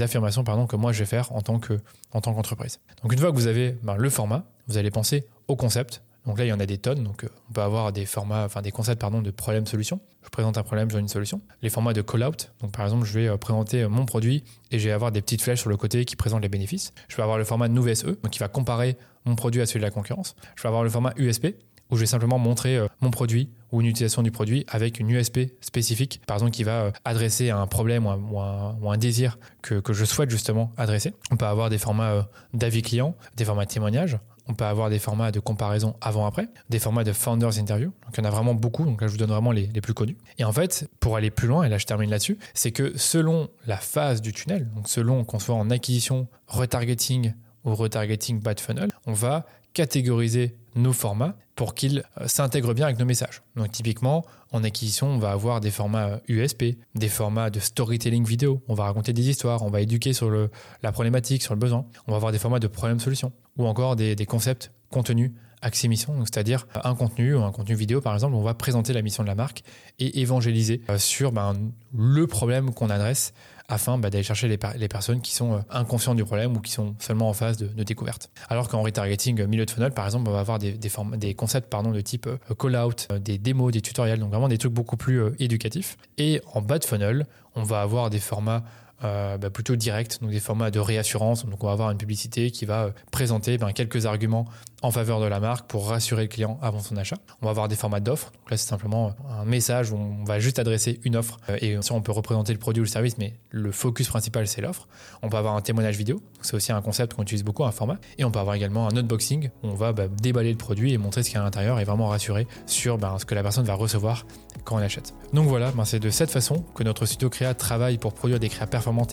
affirmations 0.00 0.44
que 0.44 0.76
moi 0.76 0.92
je 0.92 1.00
vais 1.00 1.06
faire 1.06 1.32
en 1.32 1.40
tant 1.40 1.58
que 1.58 1.80
en 2.12 2.20
tant 2.20 2.34
qu'entreprise. 2.34 2.78
Donc 3.02 3.12
une 3.12 3.18
fois 3.18 3.30
que 3.30 3.36
vous 3.36 3.46
avez 3.46 3.76
ben, 3.82 3.96
le 3.96 4.10
format, 4.10 4.44
vous 4.68 4.78
allez 4.78 4.90
penser 4.90 5.24
au 5.48 5.56
concept, 5.56 6.02
donc 6.26 6.38
là, 6.38 6.44
il 6.44 6.48
y 6.48 6.52
en 6.52 6.60
a 6.60 6.66
des 6.66 6.78
tonnes. 6.78 7.02
Donc, 7.02 7.24
euh, 7.24 7.28
on 7.50 7.52
peut 7.52 7.62
avoir 7.62 7.92
des 7.92 8.06
formats, 8.06 8.44
enfin 8.44 8.62
des 8.62 8.70
concepts 8.70 9.00
pardon, 9.00 9.22
de 9.22 9.30
problème-solution. 9.30 10.00
Je 10.22 10.28
présente 10.28 10.56
un 10.56 10.62
problème, 10.62 10.88
donne 10.88 11.00
une 11.00 11.08
solution. 11.08 11.40
Les 11.62 11.70
formats 11.70 11.92
de 11.92 12.02
call-out. 12.02 12.52
Donc, 12.60 12.72
par 12.72 12.84
exemple, 12.84 13.06
je 13.06 13.12
vais 13.12 13.28
euh, 13.28 13.36
présenter 13.36 13.82
euh, 13.82 13.88
mon 13.88 14.06
produit 14.06 14.44
et 14.70 14.78
je 14.78 14.86
vais 14.86 14.94
avoir 14.94 15.10
des 15.10 15.20
petites 15.20 15.42
flèches 15.42 15.60
sur 15.60 15.70
le 15.70 15.76
côté 15.76 16.04
qui 16.04 16.16
présentent 16.16 16.42
les 16.42 16.48
bénéfices. 16.48 16.92
Je 17.08 17.16
vais 17.16 17.22
avoir 17.22 17.38
le 17.38 17.44
format 17.44 17.68
de 17.68 17.94
SE, 17.94 18.06
donc 18.06 18.30
qui 18.30 18.38
va 18.38 18.48
comparer 18.48 18.96
mon 19.24 19.34
produit 19.34 19.60
à 19.60 19.66
celui 19.66 19.80
de 19.80 19.84
la 19.84 19.90
concurrence. 19.90 20.36
Je 20.54 20.62
vais 20.62 20.68
avoir 20.68 20.84
le 20.84 20.90
format 20.90 21.12
USP, 21.16 21.48
où 21.90 21.96
je 21.96 22.00
vais 22.00 22.06
simplement 22.06 22.38
montrer 22.38 22.80
mon 23.00 23.10
produit 23.10 23.50
ou 23.70 23.82
une 23.82 23.86
utilisation 23.86 24.22
du 24.22 24.30
produit 24.30 24.64
avec 24.68 24.98
une 24.98 25.10
USP 25.10 25.40
spécifique, 25.60 26.22
par 26.26 26.36
exemple, 26.36 26.52
qui 26.52 26.64
va 26.64 26.92
adresser 27.04 27.50
un 27.50 27.66
problème 27.66 28.06
ou 28.06 28.40
un, 28.40 28.96
désir 28.96 29.38
que, 29.60 29.74
que, 29.74 29.92
je 29.92 30.06
souhaite 30.06 30.30
justement 30.30 30.72
adresser. 30.78 31.12
On 31.30 31.36
peut 31.36 31.44
avoir 31.44 31.68
des 31.68 31.76
formats 31.76 32.28
d'avis 32.54 32.80
clients, 32.80 33.14
des 33.36 33.44
formats 33.44 33.66
de 33.66 33.70
témoignages. 33.70 34.18
On 34.48 34.54
peut 34.54 34.64
avoir 34.64 34.90
des 34.90 34.98
formats 34.98 35.30
de 35.30 35.40
comparaison 35.40 35.96
avant-après, 36.00 36.48
des 36.68 36.78
formats 36.78 37.04
de 37.04 37.12
founders 37.12 37.58
interview. 37.58 37.92
Donc, 38.04 38.16
il 38.16 38.18
y 38.18 38.26
en 38.26 38.28
a 38.28 38.30
vraiment 38.30 38.54
beaucoup. 38.54 38.84
Donc 38.84 39.00
là, 39.00 39.06
je 39.06 39.12
vous 39.12 39.18
donne 39.18 39.30
vraiment 39.30 39.52
les, 39.52 39.68
plus 39.68 39.94
connus. 39.94 40.16
Et 40.38 40.44
en 40.44 40.52
fait, 40.52 40.88
pour 41.00 41.16
aller 41.16 41.30
plus 41.30 41.48
loin, 41.48 41.64
et 41.64 41.68
là, 41.68 41.78
je 41.78 41.86
termine 41.86 42.10
là-dessus, 42.10 42.38
c'est 42.54 42.72
que 42.72 42.96
selon 42.96 43.48
la 43.66 43.76
phase 43.76 44.20
du 44.20 44.32
tunnel, 44.32 44.68
donc 44.74 44.88
selon 44.88 45.24
qu'on 45.24 45.38
soit 45.38 45.54
en 45.54 45.70
acquisition, 45.70 46.26
retargeting 46.48 47.34
ou 47.64 47.74
retargeting 47.74 48.40
bad 48.40 48.58
funnel, 48.58 48.88
on 49.06 49.12
va 49.12 49.46
catégoriser 49.74 50.56
nos 50.74 50.92
formats 50.92 51.36
pour 51.54 51.74
qu'ils 51.74 52.02
euh, 52.20 52.28
s'intègrent 52.28 52.74
bien 52.74 52.86
avec 52.86 52.98
nos 52.98 53.04
messages. 53.04 53.42
Donc 53.56 53.70
typiquement, 53.70 54.24
en 54.52 54.64
acquisition, 54.64 55.08
on 55.08 55.18
va 55.18 55.30
avoir 55.30 55.60
des 55.60 55.70
formats 55.70 56.20
USP, 56.28 56.62
euh, 56.62 56.72
des 56.94 57.08
formats 57.08 57.50
de 57.50 57.60
storytelling 57.60 58.24
vidéo, 58.24 58.62
on 58.68 58.74
va 58.74 58.84
raconter 58.84 59.12
des 59.12 59.28
histoires, 59.28 59.62
on 59.62 59.70
va 59.70 59.80
éduquer 59.80 60.12
sur 60.12 60.30
le, 60.30 60.50
la 60.82 60.92
problématique, 60.92 61.42
sur 61.42 61.54
le 61.54 61.60
besoin, 61.60 61.86
on 62.06 62.12
va 62.12 62.16
avoir 62.16 62.32
des 62.32 62.38
formats 62.38 62.58
de 62.58 62.66
problème-solution, 62.66 63.32
ou 63.58 63.66
encore 63.66 63.96
des, 63.96 64.16
concepts 64.26 64.72
contenus 64.90 65.32
accès 65.60 65.88
mission, 65.88 66.14
c'est-à-dire 66.24 66.66
un 66.82 66.94
contenu 66.94 67.34
ou 67.34 67.42
un 67.42 67.52
contenu 67.52 67.74
vidéo 67.76 68.00
par 68.00 68.14
exemple, 68.14 68.34
on 68.34 68.42
va 68.42 68.54
présenter 68.54 68.92
la 68.92 69.02
mission 69.02 69.22
de 69.22 69.28
la 69.28 69.34
marque 69.34 69.62
et 69.98 70.20
évangéliser 70.20 70.80
euh, 70.88 70.98
sur 70.98 71.32
ben, 71.32 71.54
le 71.96 72.26
problème 72.26 72.72
qu'on 72.72 72.90
adresse 72.90 73.32
afin 73.68 73.98
bah, 73.98 74.10
d'aller 74.10 74.24
chercher 74.24 74.48
les, 74.48 74.88
personnes 74.88 75.20
qui 75.20 75.34
sont 75.34 75.54
euh, 75.54 75.58
inconscientes 75.70 76.16
du 76.16 76.24
problème 76.24 76.56
ou 76.56 76.60
qui 76.60 76.72
sont 76.72 76.94
seulement 76.98 77.28
en 77.28 77.32
phase 77.32 77.56
de, 77.56 77.82
découverte. 77.82 78.30
Alors 78.48 78.68
qu'en 78.68 78.82
retargeting 78.82 79.40
euh, 79.40 79.46
milieu 79.46 79.66
de 79.66 79.70
funnel, 79.70 79.92
par 79.92 80.04
exemple, 80.04 80.28
on 80.28 80.32
va 80.32 80.40
avoir 80.40 80.58
des, 80.58 81.34
concepts 81.34 81.72
de 81.72 82.00
type 82.00 82.26
euh, 82.26 82.54
call-out, 82.58 83.08
des 83.20 83.38
démos, 83.38 83.72
des 83.72 83.80
tutoriels, 83.80 84.18
donc 84.18 84.30
vraiment 84.30 84.48
des 84.48 84.58
trucs 84.58 84.72
beaucoup 84.72 84.96
plus 84.96 85.32
éducatifs. 85.38 85.96
Et 86.18 86.40
en 86.52 86.62
bas 86.62 86.78
de 86.78 86.84
funnel, 86.84 87.26
on 87.54 87.62
va 87.62 87.82
avoir 87.82 88.10
des 88.10 88.18
formats 88.18 88.62
euh, 89.04 89.38
bah, 89.38 89.50
plutôt 89.50 89.76
direct, 89.76 90.20
donc 90.22 90.30
des 90.30 90.40
formats 90.40 90.70
de 90.70 90.78
réassurance. 90.78 91.44
Donc 91.46 91.62
on 91.64 91.66
va 91.66 91.72
avoir 91.72 91.90
une 91.90 91.98
publicité 91.98 92.50
qui 92.50 92.64
va 92.64 92.84
euh, 92.84 92.90
présenter 93.10 93.58
ben, 93.58 93.72
quelques 93.72 94.06
arguments 94.06 94.46
en 94.82 94.90
faveur 94.90 95.20
de 95.20 95.26
la 95.26 95.40
marque 95.40 95.68
pour 95.68 95.88
rassurer 95.88 96.22
le 96.22 96.28
client 96.28 96.58
avant 96.62 96.80
son 96.80 96.96
achat. 96.96 97.16
On 97.40 97.46
va 97.46 97.50
avoir 97.50 97.68
des 97.68 97.76
formats 97.76 98.00
d'offres. 98.00 98.32
Donc 98.32 98.50
là 98.50 98.56
c'est 98.56 98.68
simplement 98.68 99.14
un 99.30 99.44
message 99.44 99.90
où 99.90 99.96
on 99.96 100.24
va 100.24 100.38
juste 100.38 100.58
adresser 100.58 101.00
une 101.04 101.16
offre 101.16 101.38
euh, 101.48 101.58
et 101.60 101.78
on 101.90 102.00
peut 102.00 102.12
représenter 102.12 102.52
le 102.52 102.58
produit 102.58 102.80
ou 102.80 102.84
le 102.84 102.88
service, 102.90 103.18
mais 103.18 103.34
le 103.50 103.72
focus 103.72 104.08
principal 104.08 104.46
c'est 104.46 104.60
l'offre. 104.60 104.88
On 105.22 105.28
peut 105.28 105.36
avoir 105.36 105.56
un 105.56 105.60
témoignage 105.60 105.96
vidéo. 105.96 106.22
C'est 106.40 106.54
aussi 106.54 106.72
un 106.72 106.80
concept 106.80 107.14
qu'on 107.14 107.22
utilise 107.22 107.44
beaucoup, 107.44 107.64
un 107.64 107.72
format. 107.72 107.98
Et 108.18 108.24
on 108.24 108.30
peut 108.30 108.38
avoir 108.38 108.54
également 108.54 108.88
un 108.88 108.96
unboxing 108.96 109.50
où 109.62 109.68
on 109.68 109.74
va 109.74 109.92
bah, 109.92 110.08
déballer 110.08 110.50
le 110.50 110.58
produit 110.58 110.92
et 110.92 110.98
montrer 110.98 111.22
ce 111.22 111.28
qu'il 111.28 111.36
y 111.36 111.38
a 111.38 111.42
à 111.42 111.44
l'intérieur 111.44 111.80
et 111.80 111.84
vraiment 111.84 112.08
rassurer 112.08 112.46
sur 112.66 112.98
ben, 112.98 113.18
ce 113.18 113.24
que 113.24 113.34
la 113.34 113.42
personne 113.42 113.64
va 113.64 113.74
recevoir 113.74 114.26
quand 114.64 114.76
on 114.76 114.78
achète. 114.78 115.14
Donc 115.32 115.48
voilà, 115.48 115.70
ben, 115.72 115.84
c'est 115.84 116.00
de 116.00 116.10
cette 116.10 116.30
façon 116.30 116.64
que 116.74 116.82
notre 116.82 117.06
studio 117.06 117.30
créa 117.30 117.54
travaille 117.54 117.98
pour 117.98 118.14
produire 118.14 118.38
des 118.38 118.48
créas 118.48 118.66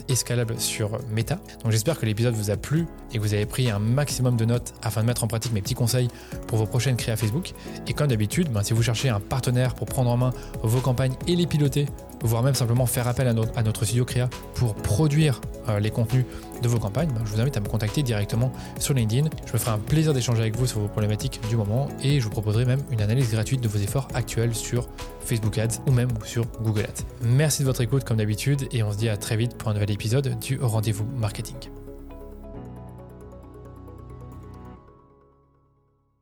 escalable 0.08 0.58
sur 0.58 0.98
Meta. 1.10 1.38
Donc 1.62 1.72
j'espère 1.72 1.98
que 1.98 2.06
l'épisode 2.06 2.34
vous 2.34 2.50
a 2.50 2.56
plu 2.56 2.86
et 3.12 3.18
que 3.18 3.22
vous 3.22 3.34
avez 3.34 3.46
pris 3.46 3.70
un 3.70 3.78
maximum 3.78 4.36
de 4.36 4.44
notes 4.44 4.74
afin 4.82 5.02
de 5.02 5.06
mettre 5.06 5.24
en 5.24 5.26
pratique 5.26 5.52
mes 5.52 5.62
petits 5.62 5.74
conseils 5.74 6.08
pour 6.46 6.58
vos 6.58 6.66
prochaines 6.66 6.96
créas 6.96 7.16
Facebook. 7.16 7.52
Et 7.86 7.92
comme 7.92 8.08
d'habitude, 8.08 8.50
ben, 8.50 8.62
si 8.62 8.72
vous 8.72 8.82
cherchez 8.82 9.08
un 9.08 9.20
partenaire 9.20 9.74
pour 9.74 9.86
prendre 9.86 10.10
en 10.10 10.16
main 10.16 10.32
vos 10.62 10.80
campagnes 10.80 11.14
et 11.26 11.36
les 11.36 11.46
piloter, 11.46 11.86
voire 12.22 12.42
même 12.42 12.54
simplement 12.54 12.86
faire 12.86 13.08
appel 13.08 13.28
à 13.28 13.62
notre, 13.62 13.84
studio 13.84 14.04
créa 14.04 14.28
pour 14.54 14.74
produire 14.74 15.40
euh, 15.68 15.80
les 15.80 15.90
contenus 15.90 16.24
de 16.62 16.68
vos 16.68 16.78
campagnes, 16.78 17.10
ben, 17.10 17.22
je 17.24 17.32
vous 17.32 17.40
invite 17.40 17.56
à 17.56 17.60
me 17.60 17.68
contacter 17.68 18.02
directement 18.02 18.52
sur 18.78 18.94
LinkedIn. 18.94 19.28
Je 19.46 19.52
me 19.52 19.58
ferai 19.58 19.72
un 19.72 19.78
plaisir 19.78 20.14
d'échanger 20.14 20.40
avec 20.40 20.56
vous 20.56 20.66
sur 20.66 20.80
vos 20.80 20.88
problématiques 20.88 21.40
du 21.48 21.56
moment 21.56 21.88
et 22.02 22.20
je 22.20 22.24
vous 22.24 22.30
proposerai 22.30 22.64
même 22.64 22.82
une 22.90 23.00
analyse 23.00 23.30
gratuite 23.30 23.60
de 23.60 23.68
vos 23.68 23.78
efforts 23.78 24.08
actuels 24.14 24.54
sur 24.54 24.88
Facebook 25.24 25.58
Ads 25.58 25.80
ou 25.86 25.92
même 25.92 26.10
sur 26.24 26.46
Google 26.62 26.82
Ads. 26.82 27.04
Merci 27.22 27.62
de 27.62 27.66
votre 27.66 27.80
écoute 27.80 28.04
comme 28.04 28.18
d'habitude 28.18 28.68
et 28.72 28.82
on 28.82 28.92
se 28.92 28.98
dit 28.98 29.08
à 29.08 29.16
très 29.16 29.36
vite 29.36 29.56
pour 29.56 29.68
un 29.68 29.74
nouvel 29.74 29.90
épisode 29.90 30.38
du 30.40 30.58
rendez-vous 30.60 31.06
marketing. 31.18 31.79